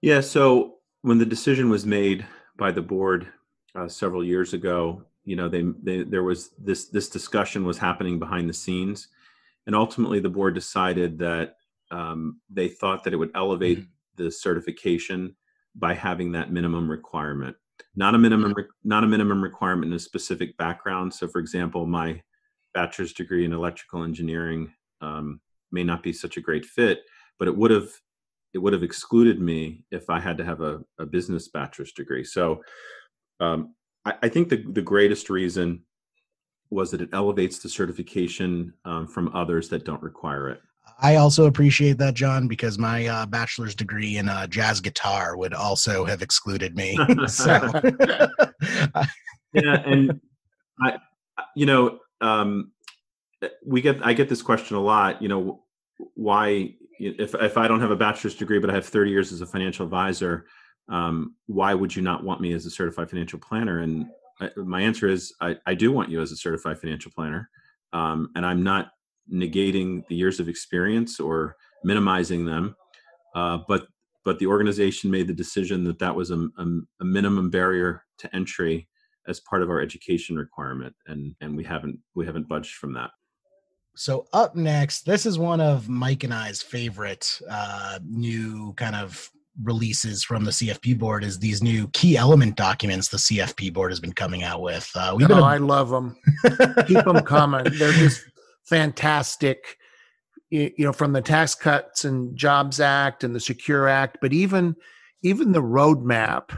[0.00, 0.20] Yeah.
[0.20, 3.28] So when the decision was made by the board
[3.74, 8.18] uh, several years ago, you know, they, they there was this this discussion was happening
[8.18, 9.08] behind the scenes,
[9.66, 11.56] and ultimately the board decided that
[11.90, 14.24] um, they thought that it would elevate mm-hmm.
[14.24, 15.36] the certification
[15.74, 17.56] by having that minimum requirement.
[17.96, 18.54] Not a minimum
[18.84, 21.12] not a minimum requirement in a specific background.
[21.12, 22.22] So for example my
[22.74, 25.40] bachelor's degree in electrical engineering um,
[25.70, 27.00] may not be such a great fit
[27.42, 27.90] but it would have
[28.54, 32.22] it would have excluded me if i had to have a, a business bachelor's degree.
[32.22, 32.62] So
[33.40, 35.82] um, I, I, think the, the greatest reason
[36.72, 40.60] was that it elevates the certification um, from others that don't require it
[41.02, 45.52] I also appreciate that, John, because my uh, bachelor's degree in uh, jazz guitar would
[45.52, 46.96] also have excluded me.
[47.26, 47.70] so,
[49.52, 50.20] yeah, and
[50.80, 50.98] I,
[51.56, 52.70] you know, um,
[53.66, 55.20] we get I get this question a lot.
[55.20, 55.64] You know,
[56.14, 59.40] why if if I don't have a bachelor's degree but I have 30 years as
[59.40, 60.46] a financial advisor,
[60.88, 63.80] um, why would you not want me as a certified financial planner?
[63.80, 64.06] And
[64.42, 67.48] I, my answer is I, I do want you as a certified financial planner,
[67.92, 68.88] um, and I'm not
[69.32, 72.74] negating the years of experience or minimizing them.
[73.34, 73.86] Uh, but
[74.24, 76.66] but the organization made the decision that that was a, a,
[77.00, 78.88] a, minimum barrier to entry
[79.26, 83.10] as part of our education requirement, and and we haven't we haven't budged from that.
[83.94, 89.30] So up next, this is one of Mike and I's favorite uh, new kind of
[89.62, 94.00] releases from the CFP board is these new key element documents the CFP board has
[94.00, 94.90] been coming out with.
[94.94, 96.16] Uh, we've oh, been a- I love them.
[96.86, 97.64] Keep them coming.
[97.64, 98.24] They're just
[98.64, 99.76] fantastic
[100.52, 104.76] you know from the tax cuts and jobs act and the secure act but even
[105.22, 106.56] even the roadmap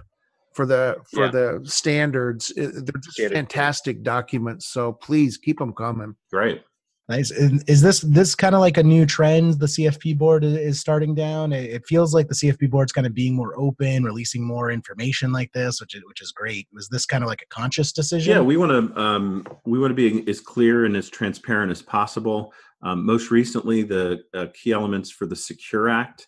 [0.53, 1.31] for the for yeah.
[1.31, 2.71] the standards they're
[3.01, 6.63] just fantastic documents so please keep them coming great
[7.07, 7.31] Nice.
[7.33, 11.53] Is this this kind of like a new trend the CFP board is starting down?
[11.53, 15.53] It feels like the CFP board's kind of being more open, releasing more information like
[15.53, 16.67] this, which is which is great.
[16.73, 18.33] Was this kind of like a conscious decision?
[18.35, 21.83] Yeah, we want to um, we want to be as clear and as transparent as
[21.83, 22.55] possible.
[22.83, 26.27] Um, most recently, the uh, key elements for the Secure Act.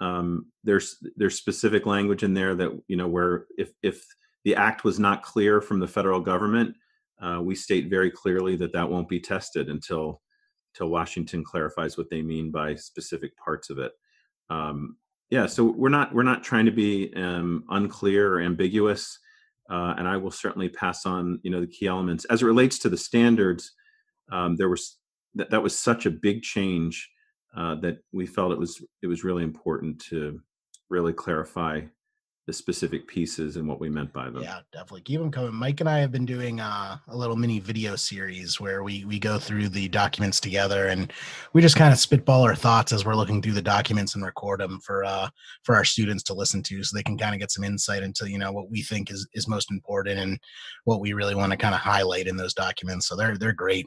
[0.00, 4.02] Um, there's there's specific language in there that you know where if if
[4.46, 6.76] the act was not clear from the federal government,
[7.20, 10.20] uh, we state very clearly that that won't be tested until
[10.74, 13.92] until Washington clarifies what they mean by specific parts of it.
[14.50, 14.96] Um,
[15.30, 19.18] yeah, so we're not we're not trying to be um, unclear or ambiguous,
[19.70, 22.78] uh, and I will certainly pass on you know the key elements as it relates
[22.80, 23.72] to the standards.
[24.30, 24.98] Um, there was
[25.34, 27.10] that, that was such a big change
[27.56, 30.40] uh, that we felt it was it was really important to
[30.90, 31.80] really clarify
[32.46, 34.42] the specific pieces and what we meant by them.
[34.42, 35.54] Yeah, definitely keep them coming.
[35.54, 39.18] Mike and I have been doing uh, a little mini video series where we we
[39.18, 41.10] go through the documents together and
[41.54, 44.60] we just kind of spitball our thoughts as we're looking through the documents and record
[44.60, 45.28] them for uh,
[45.62, 48.30] for our students to listen to, so they can kind of get some insight into
[48.30, 50.38] you know what we think is is most important and
[50.84, 53.08] what we really want to kind of highlight in those documents.
[53.08, 53.86] So they're they're great.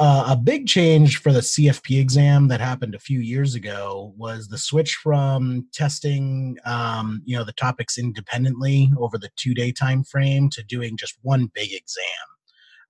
[0.00, 4.46] Uh, a big change for the CFP exam that happened a few years ago was
[4.46, 10.48] the switch from testing, um, you know, the topics independently over the two-day time frame
[10.50, 12.04] to doing just one big exam.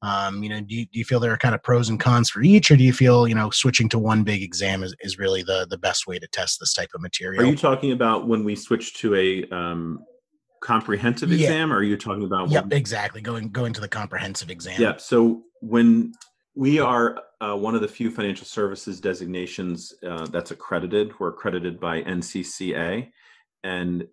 [0.03, 2.29] Um, you know, do you, do you feel there are kind of pros and cons
[2.29, 5.19] for each, or do you feel you know switching to one big exam is, is
[5.19, 7.43] really the the best way to test this type of material?
[7.43, 10.05] Are you talking about when we switch to a um,
[10.61, 11.49] comprehensive yeah.
[11.49, 12.49] exam, or are you talking about?
[12.49, 12.73] Yep, when...
[12.75, 13.21] exactly.
[13.21, 14.81] Going going to the comprehensive exam.
[14.81, 14.99] Yeah.
[14.99, 16.13] So when
[16.59, 21.13] we are uh, one of the few financial services designations uh, that's accredited.
[21.21, 23.11] We're accredited by NCCA.
[23.63, 24.09] and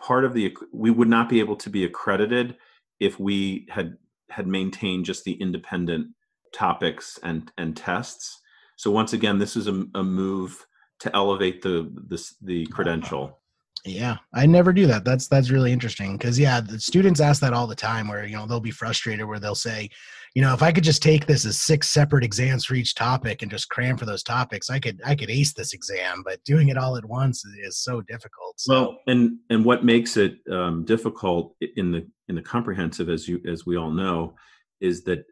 [0.00, 2.56] part of the we would not be able to be accredited
[3.00, 3.98] if we had
[4.30, 6.06] had maintained just the independent
[6.54, 8.40] topics and and tests.
[8.76, 10.64] So once again, this is a, a move
[11.00, 13.40] to elevate the the, the credential.
[13.84, 15.04] Yeah, I never do that.
[15.04, 18.06] That's that's really interesting because yeah, the students ask that all the time.
[18.08, 19.90] Where you know they'll be frustrated, where they'll say,
[20.34, 23.42] you know, if I could just take this as six separate exams for each topic
[23.42, 26.22] and just cram for those topics, I could I could ace this exam.
[26.24, 28.60] But doing it all at once is so difficult.
[28.60, 28.72] So.
[28.72, 33.40] Well, and and what makes it um, difficult in the in the comprehensive, as you
[33.48, 34.34] as we all know,
[34.80, 35.24] is that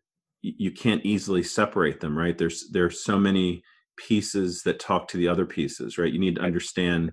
[0.42, 2.18] you can't easily separate them.
[2.18, 2.36] Right?
[2.36, 3.62] There's there's so many
[3.96, 5.96] pieces that talk to the other pieces.
[5.96, 6.12] Right?
[6.12, 7.12] You need to understand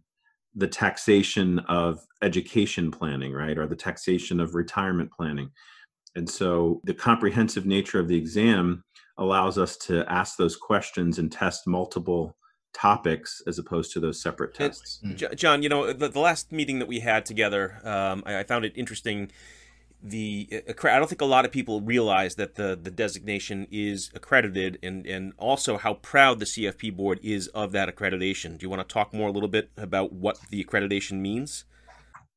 [0.56, 5.52] the taxation of education planning, right, or the taxation of retirement planning.
[6.16, 8.84] And so the comprehensive nature of the exam
[9.18, 12.36] allows us to ask those questions and test multiple
[12.74, 15.00] topics as opposed to those separate tests.
[15.02, 18.44] And, John, you know, the, the, last meeting that we had together, um, I, I,
[18.44, 19.32] found it interesting
[20.04, 24.12] the uh, I don't think a lot of people realize that the the designation is
[24.14, 28.58] accredited and and also how proud the CFP board is of that accreditation.
[28.58, 31.66] Do you want to talk more a little bit about what the accreditation means?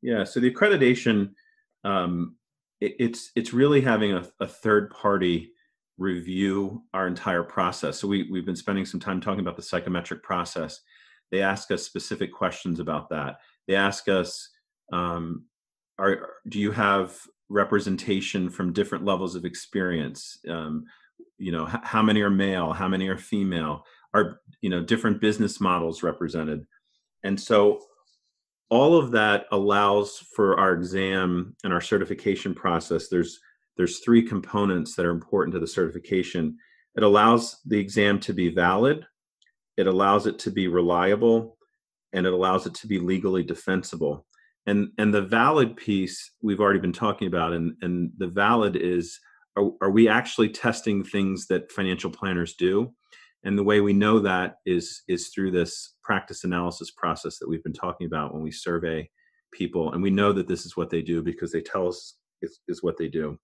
[0.01, 1.33] Yeah, so the accreditation
[1.85, 2.38] um, it,
[2.81, 5.53] it's it's really having a, a third party
[5.99, 7.99] review our entire process.
[7.99, 10.81] So we we've been spending some time talking about the psychometric process.
[11.31, 13.39] They ask us specific questions about that.
[13.67, 14.49] They ask us
[14.93, 15.45] um,
[15.99, 17.19] are do you have
[17.49, 20.85] representation from different levels of experience um,
[21.39, 25.21] you know h- how many are male how many are female are you know different
[25.21, 26.67] business models represented
[27.25, 27.81] and so
[28.71, 33.09] all of that allows for our exam and our certification process.
[33.09, 33.39] There's
[33.77, 36.57] there's three components that are important to the certification.
[36.97, 39.07] It allows the exam to be valid
[39.79, 41.57] it allows it to be reliable
[42.13, 44.27] and it allows it to be legally defensible.
[44.67, 49.19] And and the valid piece we've already been talking about and and the valid is
[49.57, 52.93] are, are we actually testing things that financial planners do?
[53.45, 57.63] And the way we know that is is through this practice analysis process that we've
[57.63, 59.09] been talking about when we survey
[59.53, 62.83] people and we know that this is what they do because they tell us is,
[62.83, 63.39] what they do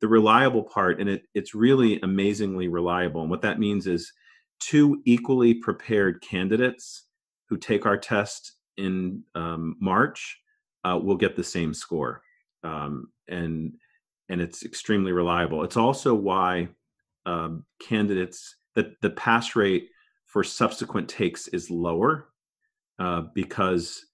[0.00, 4.12] the reliable part and it, it's really amazingly reliable and what that means is
[4.60, 7.04] two equally prepared candidates
[7.48, 10.38] who take our test in um, march
[10.86, 12.22] uh, will get the same score,
[12.62, 13.74] um, and
[14.28, 15.64] and it's extremely reliable.
[15.64, 16.68] It's also why
[17.24, 19.88] um, candidates that the pass rate
[20.26, 22.28] for subsequent takes is lower
[22.98, 24.04] uh, because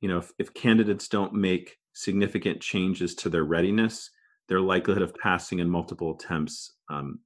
[0.00, 4.10] you know if, if candidates don't make significant changes to their readiness,
[4.48, 7.18] their likelihood of passing in multiple attempts, um,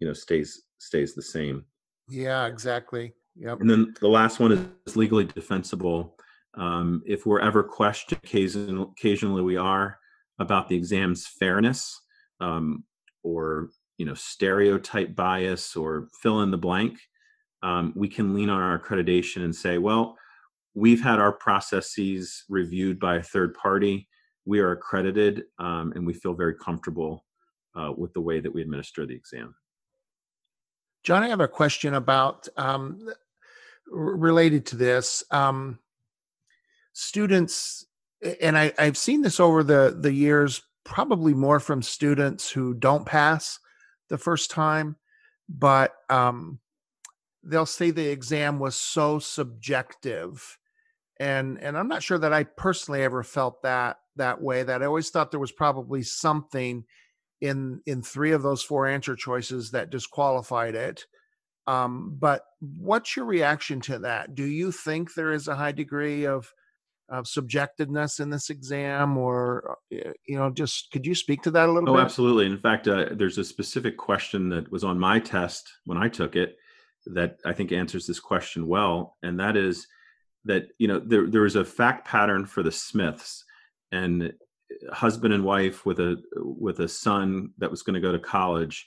[0.00, 1.64] you know, stays stays the same.
[2.08, 3.12] Yeah, exactly.
[3.36, 3.60] Yep.
[3.60, 6.16] And then the last one is legally defensible.
[6.54, 9.98] Um, if we're ever questioned, occasionally, occasionally we are,
[10.40, 12.00] about the exam's fairness
[12.40, 12.84] um,
[13.22, 16.98] or you know stereotype bias or fill in the blank,
[17.62, 20.16] um, we can lean on our accreditation and say, well,
[20.74, 24.08] we've had our processes reviewed by a third party.
[24.44, 27.24] We are accredited, um, and we feel very comfortable
[27.74, 29.54] uh, with the way that we administer the exam.
[31.04, 33.08] John, I have a question about um,
[33.86, 35.24] related to this.
[35.30, 35.78] Um,
[36.92, 37.86] students
[38.40, 43.06] and I, I've seen this over the the years, probably more from students who don't
[43.06, 43.58] pass
[44.08, 44.96] the first time,
[45.48, 46.58] but um,
[47.48, 50.58] they'll say the exam was so subjective,
[51.18, 54.62] and and I'm not sure that I personally ever felt that that way.
[54.62, 56.84] That I always thought there was probably something
[57.40, 61.06] in in three of those four answer choices that disqualified it.
[61.66, 64.34] Um, but what's your reaction to that?
[64.34, 66.52] Do you think there is a high degree of
[67.10, 71.68] of subjectiveness in this exam or uh, you know just could you speak to that
[71.68, 74.98] a little oh, bit absolutely in fact uh, there's a specific question that was on
[74.98, 76.58] my test when i took it
[77.14, 79.86] that i think answers this question well and that is
[80.44, 83.44] that you know there, there was a fact pattern for the smiths
[83.92, 84.32] and
[84.92, 88.86] husband and wife with a with a son that was going to go to college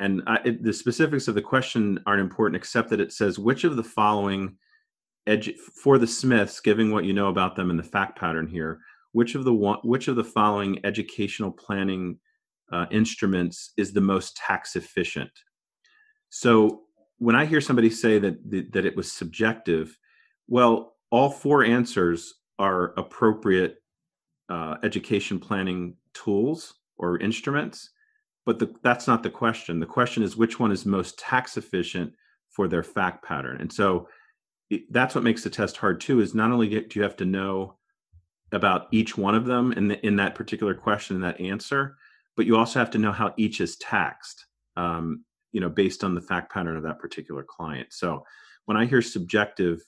[0.00, 3.64] and I, it, the specifics of the question aren't important except that it says which
[3.64, 4.56] of the following
[5.28, 8.80] edu- for the Smiths, given what you know about them and the fact pattern here,
[9.12, 12.18] which of the one, which of the following educational planning
[12.72, 15.30] uh, instruments is the most tax efficient?
[16.30, 16.82] So
[17.20, 19.96] when I hear somebody say that that it was subjective,
[20.48, 23.76] well, all four answers are appropriate
[24.48, 27.90] uh, education planning tools or instruments,
[28.46, 29.80] but the, that's not the question.
[29.80, 32.12] The question is which one is most tax efficient
[32.48, 33.60] for their fact pattern.
[33.60, 34.08] And so
[34.90, 37.76] that's what makes the test hard too is not only do you have to know
[38.52, 41.96] about each one of them in the, in that particular question and that answer,
[42.36, 44.46] but you also have to know how each is taxed.
[44.76, 47.88] Um, you know, based on the fact pattern of that particular client.
[47.92, 48.24] So
[48.66, 49.80] when I hear subjective,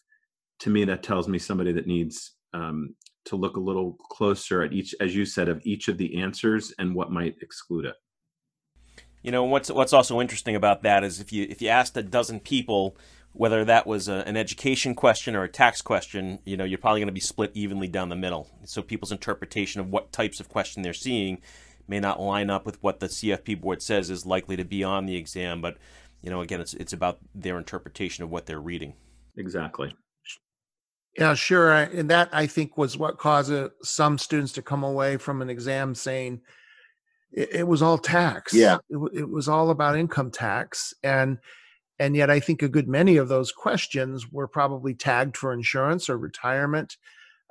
[0.61, 2.95] to me that tells me somebody that needs um,
[3.25, 6.73] to look a little closer at each, as you said, of each of the answers
[6.79, 7.95] and what might exclude it.
[9.23, 12.03] You know what's what's also interesting about that is if you if you asked a
[12.03, 12.97] dozen people
[13.35, 17.01] whether that was a, an education question or a tax question, you know, you're probably
[17.01, 18.51] going to be split evenly down the middle.
[18.65, 21.41] So people's interpretation of what types of question they're seeing
[21.93, 25.05] may not line up with what the CFP board says is likely to be on
[25.05, 25.77] the exam, but
[26.23, 28.95] you know, again, it's it's about their interpretation of what they're reading.
[29.37, 29.95] Exactly.
[31.19, 31.71] Yeah, sure.
[31.71, 35.51] And that I think was what caused uh, some students to come away from an
[35.51, 36.41] exam saying
[37.31, 38.55] it, it was all tax.
[38.55, 41.37] Yeah, it, it was all about income tax, and
[41.99, 46.09] and yet I think a good many of those questions were probably tagged for insurance
[46.09, 46.97] or retirement.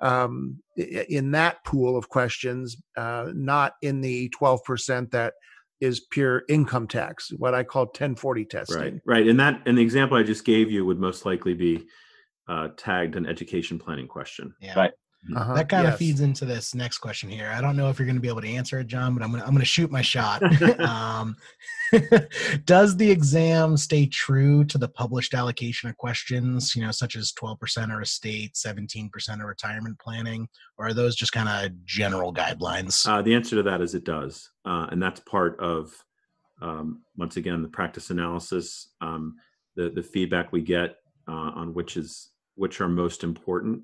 [0.02, 5.34] Um, in that pool of questions, uh, not in the twelve percent that
[5.82, 8.80] is pure income tax, what I call 1040 testing.
[8.80, 9.28] Right, right.
[9.28, 11.88] And that, and the example I just gave you would most likely be
[12.48, 14.54] uh, tagged an education planning question.
[14.62, 14.76] Yeah.
[14.78, 14.92] Right.
[15.36, 15.54] Uh-huh.
[15.54, 15.94] That kind yes.
[15.94, 17.52] of feeds into this next question here.
[17.56, 19.30] I don't know if you're going to be able to answer it, John, but I'm
[19.30, 20.42] going to I'm going to shoot my shot.
[20.80, 21.36] um,
[22.66, 27.34] does the exam stay true to the published allocation of questions, you know, such as
[27.34, 29.10] 12% or estate, 17%
[29.40, 30.48] or retirement planning,
[30.78, 33.08] or are those just kind of general guidelines?
[33.08, 35.94] Uh, the answer to that is it does, uh, and that's part of
[36.64, 39.36] um, once again the practice analysis, um,
[39.76, 40.96] the the feedback we get
[41.28, 43.84] uh, on which is which are most important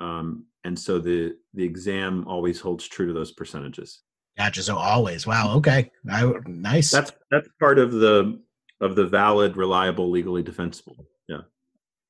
[0.00, 4.00] um, and so the the exam always holds true to those percentages
[4.36, 8.40] gotcha so always wow okay I, nice that's that's part of the
[8.80, 11.42] of the valid reliable legally defensible yeah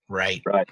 [0.09, 0.68] right right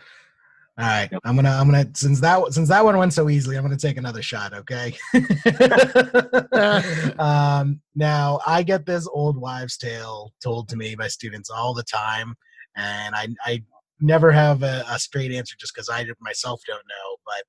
[0.78, 1.22] all right, yep.
[1.24, 3.96] I'm gonna I'm gonna since that since that one went so easily, I'm gonna take
[3.96, 4.52] another shot.
[4.52, 4.94] Okay.
[7.18, 11.82] um, now I get this old wives' tale told to me by students all the
[11.82, 12.34] time,
[12.76, 13.62] and I I
[14.00, 17.16] never have a, a straight answer just because I myself don't know.
[17.24, 17.44] But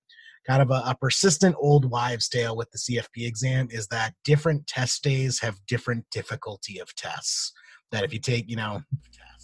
[0.48, 4.66] kind of a, a, persistent old wives' tale with the CFP exam is that different
[4.68, 7.52] test days have different difficulty of tests.
[7.92, 8.82] That if you take, you know,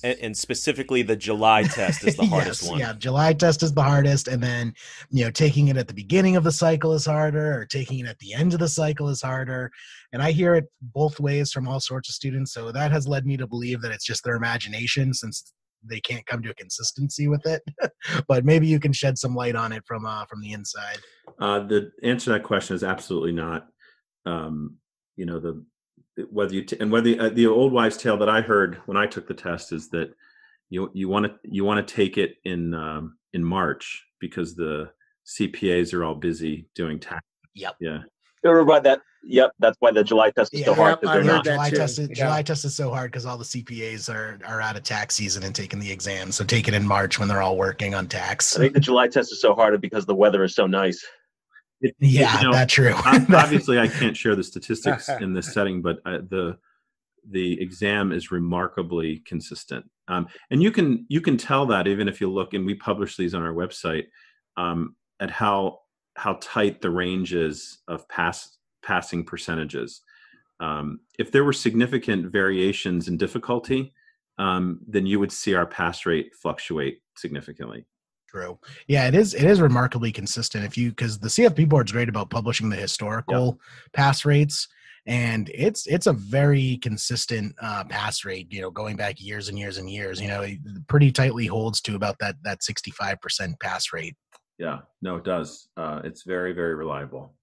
[0.03, 2.79] and, and specifically the July test is the hardest yes, one.
[2.79, 4.73] Yeah, July test is the hardest, and then
[5.09, 8.07] you know taking it at the beginning of the cycle is harder, or taking it
[8.07, 9.71] at the end of the cycle is harder.
[10.11, 12.53] And I hear it both ways from all sorts of students.
[12.53, 15.53] So that has led me to believe that it's just their imagination, since
[15.83, 17.61] they can't come to a consistency with it.
[18.27, 20.97] but maybe you can shed some light on it from uh, from the inside.
[21.39, 23.67] Uh, the answer to that question is absolutely not.
[24.25, 24.77] Um,
[25.15, 25.63] you know the
[26.29, 29.07] whether you t- and whether uh, the old wives' tale that I heard when I
[29.07, 30.13] took the test is that
[30.69, 34.91] you you want to you want to take it in um, in March because the
[35.25, 37.21] CPAs are all busy doing tax.
[37.55, 37.75] Yep.
[37.79, 37.99] Yeah.
[38.43, 40.99] Remember that Yep, that's why the July test is yeah, so hard.
[41.01, 42.15] Yep, I heard July test, is, yeah.
[42.15, 45.43] July test is so hard because all the CPAs are are out of tax season
[45.43, 46.31] and taking the exam.
[46.31, 48.57] So take it in March when they're all working on tax.
[48.57, 51.05] I think the July test is so hard because the weather is so nice.
[51.79, 52.93] It, yeah, you know, that's true.
[53.05, 56.57] obviously, I can't share the statistics in this setting, but uh, the
[57.29, 62.19] the exam is remarkably consistent, um, and you can you can tell that even if
[62.19, 64.07] you look and we publish these on our website
[64.57, 65.79] um, at how
[66.15, 70.01] how tight the range is of pass passing percentages.
[70.59, 73.93] Um, if there were significant variations in difficulty,
[74.37, 77.85] um, then you would see our pass rate fluctuate significantly.
[78.29, 78.57] True.
[78.87, 79.35] Yeah, it is.
[79.35, 80.65] It is remarkably consistent.
[80.65, 83.93] If you because the CFP board is great about publishing the historical yep.
[83.93, 84.67] pass rates,
[85.05, 88.51] and it's it's a very consistent uh, pass rate.
[88.51, 90.19] You know, going back years and years and years.
[90.19, 90.47] You know,
[90.87, 94.15] pretty tightly holds to about that that sixty five percent pass rate.
[94.57, 94.79] Yeah.
[95.01, 95.67] No, it does.
[95.77, 97.35] Uh, it's very very reliable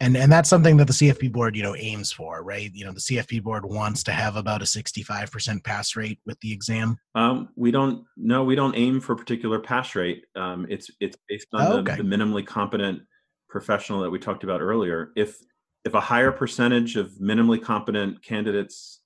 [0.00, 2.70] and and that's something that the CFP board you know aims for, right?
[2.72, 6.38] You know, the CFP board wants to have about a sixty-five percent pass rate with
[6.40, 6.98] the exam.
[7.14, 10.24] Um, we don't no, we don't aim for a particular pass rate.
[10.34, 13.02] Um, it's it's based on oh, the, the minimally competent
[13.48, 15.12] professional that we talked about earlier.
[15.16, 15.38] If
[15.84, 19.00] if a higher percentage of minimally competent candidates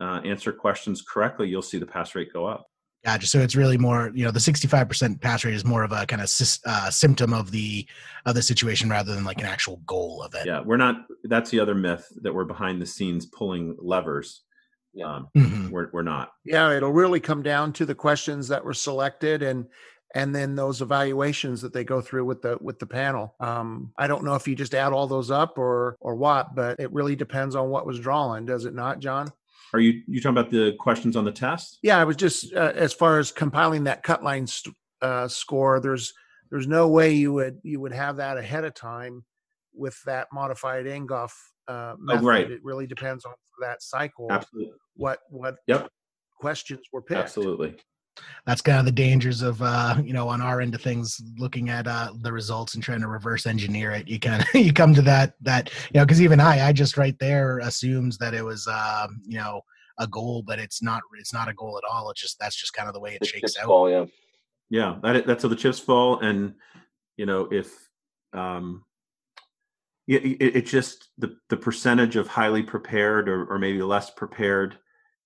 [0.00, 2.69] uh, answer questions correctly, you'll see the pass rate go up.
[3.04, 3.26] Gotcha.
[3.26, 6.20] So it's really more, you know, the 65% pass rate is more of a kind
[6.20, 6.30] of
[6.66, 7.86] uh, symptom of the
[8.26, 10.46] of the situation rather than like an actual goal of it.
[10.46, 11.06] Yeah, we're not.
[11.24, 14.42] That's the other myth that we're behind the scenes pulling levers.
[15.02, 15.70] Um, mm-hmm.
[15.70, 16.32] We're we're not.
[16.44, 19.66] Yeah, it'll really come down to the questions that were selected and
[20.14, 23.34] and then those evaluations that they go through with the with the panel.
[23.40, 26.80] Um, I don't know if you just add all those up or or what, but
[26.80, 29.32] it really depends on what was drawn, does it not, John?
[29.72, 31.78] Are you you talking about the questions on the test?
[31.82, 35.80] Yeah, I was just uh, as far as compiling that cut line st- uh, score.
[35.80, 36.12] There's
[36.50, 39.24] there's no way you would you would have that ahead of time
[39.74, 41.32] with that modified Angoff
[41.68, 42.24] uh, method.
[42.24, 42.50] Oh, right.
[42.50, 44.26] It really depends on that cycle.
[44.30, 44.74] Absolutely.
[44.96, 45.88] What what Yep.
[46.40, 47.20] questions were picked.
[47.20, 47.76] Absolutely.
[48.46, 51.68] That's kind of the dangers of uh you know on our end of things looking
[51.68, 54.08] at uh the results and trying to reverse engineer it.
[54.08, 56.96] You kind of you come to that that you know because even i i just
[56.96, 59.62] right there assumes that it was um you know
[59.98, 62.10] a goal but it's not it's not a goal at all.
[62.10, 63.66] It's just that's just kind of the way it The shakes out.
[63.66, 64.06] fall, yeah.
[64.70, 66.54] Yeah, that, that's how the chips fall, and
[67.16, 67.72] you know if
[68.32, 68.84] um,
[70.06, 74.78] it, it, it just the the percentage of highly prepared or, or maybe less prepared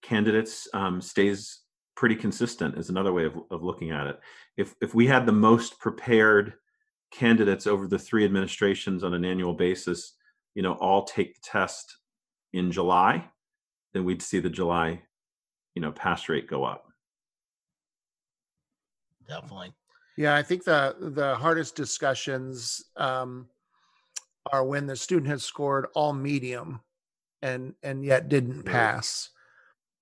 [0.02, 1.60] candidates um, stays
[1.96, 2.76] pretty consistent.
[2.76, 4.20] Is another way of, of looking at it.
[4.56, 6.54] If if we had the most prepared
[7.10, 10.14] candidates over the three administrations on an annual basis,
[10.54, 11.98] you know, all take the test
[12.52, 13.28] in July,
[13.92, 15.00] then we'd see the July,
[15.74, 16.86] you know, pass rate go up.
[19.28, 19.72] definitely
[20.16, 23.48] Yeah, I think the the hardest discussions um,
[24.52, 26.80] are when the student has scored all medium
[27.42, 28.66] and and yet didn't Right.
[28.66, 29.30] pass.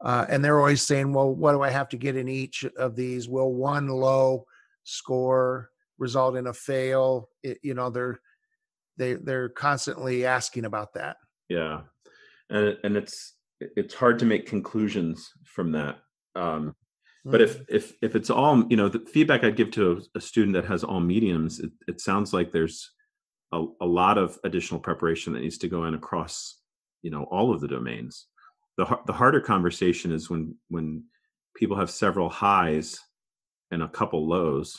[0.03, 2.97] Uh, and they're always saying, "Well, what do I have to get in each of
[2.97, 3.29] these?
[3.29, 4.47] Will one low
[4.85, 8.21] score result in a fail?" It, you know, they're
[8.97, 11.17] they they're constantly asking about that.
[11.49, 11.83] Yeah,
[12.51, 15.99] and and it's it's hard to make conclusions from that.
[16.35, 16.75] Um,
[17.25, 20.21] but if if if it's all you know, the feedback I'd give to a, a
[20.21, 22.91] student that has all mediums, it, it sounds like there's
[23.53, 26.59] a, a lot of additional preparation that needs to go in across
[27.03, 28.27] you know all of the domains.
[28.77, 31.05] The the harder conversation is when when
[31.55, 32.99] people have several highs
[33.71, 34.79] and a couple lows,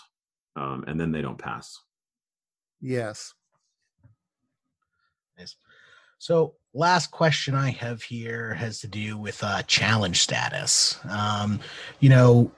[0.56, 1.80] um, and then they don't pass.
[2.82, 3.34] yes,
[5.38, 5.56] Nice.
[6.20, 11.00] So, last question I have here has to do with uh, challenge status.
[11.10, 11.60] Um,
[12.00, 12.52] you know,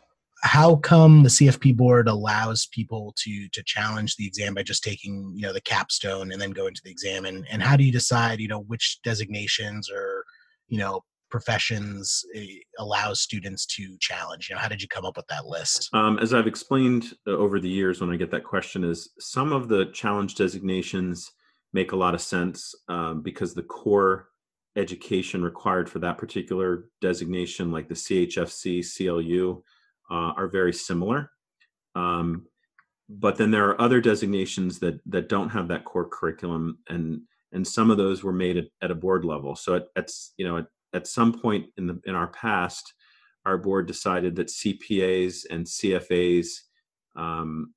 [0.43, 5.31] how come the CFP board allows people to to challenge the exam by just taking
[5.35, 7.91] you know the capstone and then go into the exam, and and how do you
[7.91, 10.23] decide you know which designations or
[10.67, 11.01] you know
[11.35, 12.45] professions eh,
[12.79, 14.47] allows students to challenge?
[14.47, 15.89] You know, how did you come up with that list?
[15.91, 19.51] Um, as I've explained uh, over the years, when I get that question, is some
[19.51, 21.29] of the challenge designations
[21.73, 24.29] make a lot of sense um, because the core
[24.77, 29.61] education required for that particular designation, like the CHFC, CLU,
[30.09, 31.31] uh, are very similar.
[31.95, 32.45] Um,
[33.09, 37.21] but then there are other designations that that don't have that core curriculum, and
[37.51, 39.55] and some of those were made at, at a board level.
[39.55, 42.93] So at, at you know at, at some point in the in our past,
[43.45, 46.47] our board decided that CPAs and CFAs
[47.15, 47.73] um,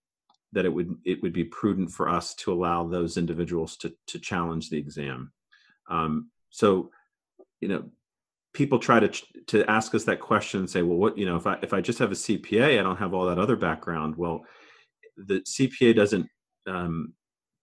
[0.52, 4.18] that it would it would be prudent for us to allow those individuals to to
[4.18, 5.32] challenge the exam.
[5.90, 6.90] Um, so,
[7.60, 7.90] you know,
[8.54, 9.08] people try to
[9.48, 11.80] to ask us that question and say, well, what you know, if I if I
[11.80, 14.16] just have a CPA, I don't have all that other background.
[14.16, 14.44] Well,
[15.16, 16.28] the CPA doesn't
[16.66, 17.14] um,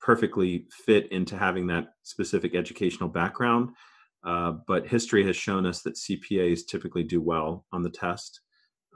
[0.01, 3.69] perfectly fit into having that specific educational background.
[4.26, 8.41] Uh, but history has shown us that CPAs typically do well on the test.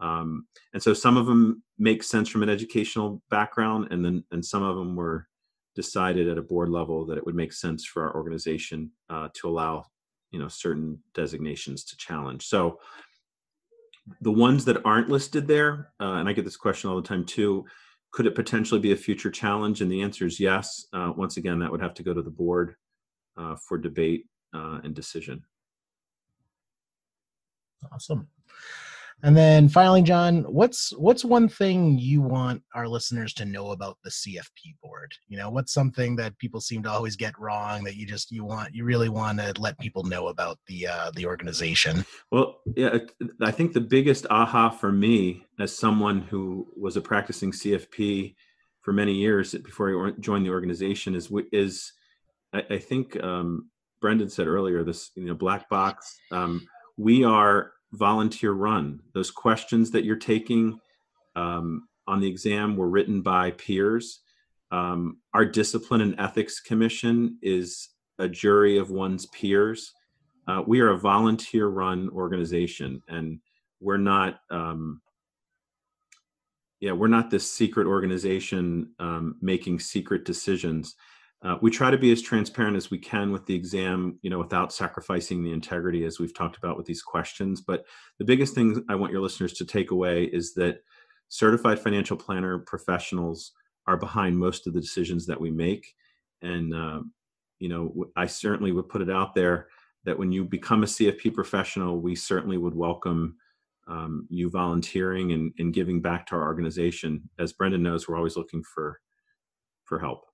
[0.01, 4.43] Um, and so some of them make sense from an educational background, and then and
[4.43, 5.27] some of them were
[5.75, 9.47] decided at a board level that it would make sense for our organization uh, to
[9.47, 9.85] allow
[10.31, 12.45] you know certain designations to challenge.
[12.47, 12.79] So
[14.21, 17.25] the ones that aren't listed there, uh, and I get this question all the time
[17.25, 17.65] too.
[18.11, 19.81] Could it potentially be a future challenge?
[19.81, 20.87] And the answer is yes.
[20.91, 22.75] Uh, once again, that would have to go to the board
[23.37, 25.43] uh, for debate uh, and decision.
[27.91, 28.27] Awesome.
[29.21, 33.97] And then finally, John, what's what's one thing you want our listeners to know about
[34.01, 35.13] the CFP board?
[35.27, 38.45] You know, what's something that people seem to always get wrong that you just you
[38.45, 42.05] want you really want to let people know about the uh, the organization?
[42.31, 42.99] Well, yeah,
[43.41, 48.35] I think the biggest aha for me, as someone who was a practicing CFP
[48.81, 51.91] for many years before I joined the organization, is is
[52.53, 53.69] I, I think um,
[54.01, 56.19] Brendan said earlier this you know black box.
[56.31, 59.01] Um, we are volunteer run.
[59.13, 60.79] Those questions that you're taking
[61.35, 64.21] um, on the exam were written by peers.
[64.71, 67.89] Um, our discipline and ethics commission is
[68.19, 69.93] a jury of one's peers.
[70.47, 73.39] Uh, we are a volunteer run organization and
[73.79, 75.01] we're not um,
[76.79, 80.95] yeah we're not this secret organization um, making secret decisions
[81.41, 84.39] uh, we try to be as transparent as we can with the exam you know
[84.39, 87.85] without sacrificing the integrity as we've talked about with these questions but
[88.17, 90.79] the biggest thing i want your listeners to take away is that
[91.29, 93.51] certified financial planner professionals
[93.87, 95.95] are behind most of the decisions that we make
[96.41, 97.01] and uh,
[97.59, 99.67] you know I certainly would put it out there
[100.05, 103.35] that when you become a CFP professional, we certainly would welcome
[103.87, 107.29] um, you volunteering and, and giving back to our organization.
[107.37, 108.99] As Brendan knows, we're always looking for
[109.83, 110.28] for help.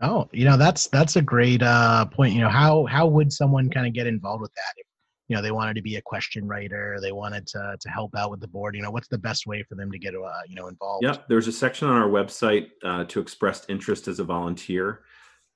[0.00, 2.34] Oh, you know that's that's a great uh, point.
[2.34, 4.74] You know how how would someone kind of get involved with that?
[4.76, 4.86] If
[5.28, 8.30] you know they wanted to be a question writer, they wanted to to help out
[8.30, 8.74] with the board.
[8.74, 11.04] You know, what's the best way for them to get uh, you know involved?
[11.04, 15.02] Yep, there's a section on our website uh, to express interest as a volunteer,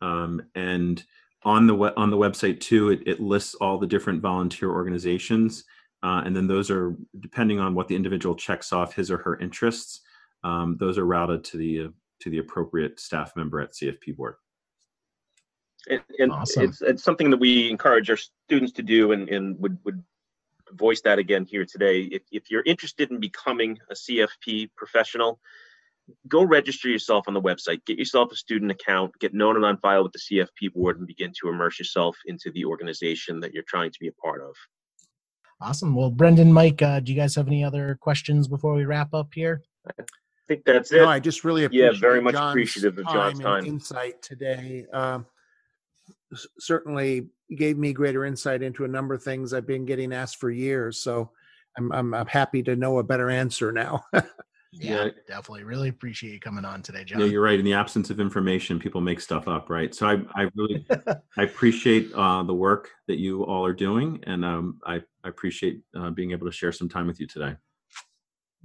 [0.01, 1.05] um, and
[1.45, 5.65] on the we- on the website too, it, it lists all the different volunteer organizations,
[6.05, 9.37] uh, and then those are depending on what the individual checks off his or her
[9.41, 10.01] interests.
[10.45, 11.89] Um, those are routed to the uh,
[12.21, 14.35] to the appropriate staff member at CFP board.
[15.89, 16.65] And, and awesome.
[16.65, 20.03] it's, it's something that we encourage our students to do and, and would, would
[20.73, 22.03] voice that again here today.
[22.03, 25.41] If, if you're interested in becoming a CFP professional,
[26.27, 29.79] go register yourself on the website, get yourself a student account, get known and on
[29.79, 33.65] file with the CFP board, and begin to immerse yourself into the organization that you're
[33.67, 34.55] trying to be a part of.
[35.61, 35.95] Awesome.
[35.95, 39.29] Well, Brendan, Mike, uh, do you guys have any other questions before we wrap up
[39.35, 39.63] here?
[40.49, 40.99] Think that's it.
[40.99, 43.65] No, I just really appreciate yeah, very much John's appreciative of John's time.
[43.65, 44.87] insight today.
[44.93, 45.27] Um,
[46.59, 50.51] certainly gave me greater insight into a number of things I've been getting asked for
[50.51, 50.99] years.
[50.99, 51.31] So
[51.77, 54.05] I'm I'm, I'm happy to know a better answer now.
[54.13, 54.23] yeah,
[54.73, 55.65] yeah, definitely.
[55.65, 57.21] Really appreciate you coming on today, John.
[57.21, 57.59] Yeah, you're right.
[57.59, 59.95] In the absence of information, people make stuff up, right?
[59.95, 60.87] So I, I really,
[61.37, 65.83] I appreciate uh, the work that you all are doing, and um, I, I appreciate
[65.97, 67.55] uh, being able to share some time with you today.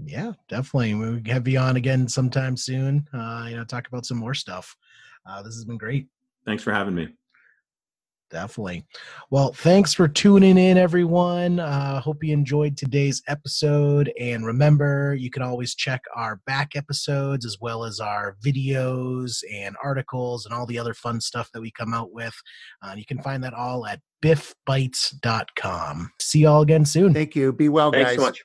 [0.03, 0.95] Yeah, definitely.
[0.95, 3.07] We'll have you on again sometime soon.
[3.13, 4.75] Uh, you know, talk about some more stuff.
[5.25, 6.07] Uh, this has been great.
[6.45, 7.09] Thanks for having me.
[8.33, 8.83] Definitely.
[9.29, 11.59] Well, thanks for tuning in, everyone.
[11.59, 14.11] Uh, hope you enjoyed today's episode.
[14.19, 19.75] And remember, you can always check our back episodes as well as our videos and
[19.83, 22.33] articles and all the other fun stuff that we come out with.
[22.81, 26.11] Uh, you can find that all at bifbites.com.
[26.19, 27.13] See y'all again soon.
[27.13, 27.53] Thank you.
[27.53, 28.15] Be well, Thanks guys.
[28.17, 28.43] so much.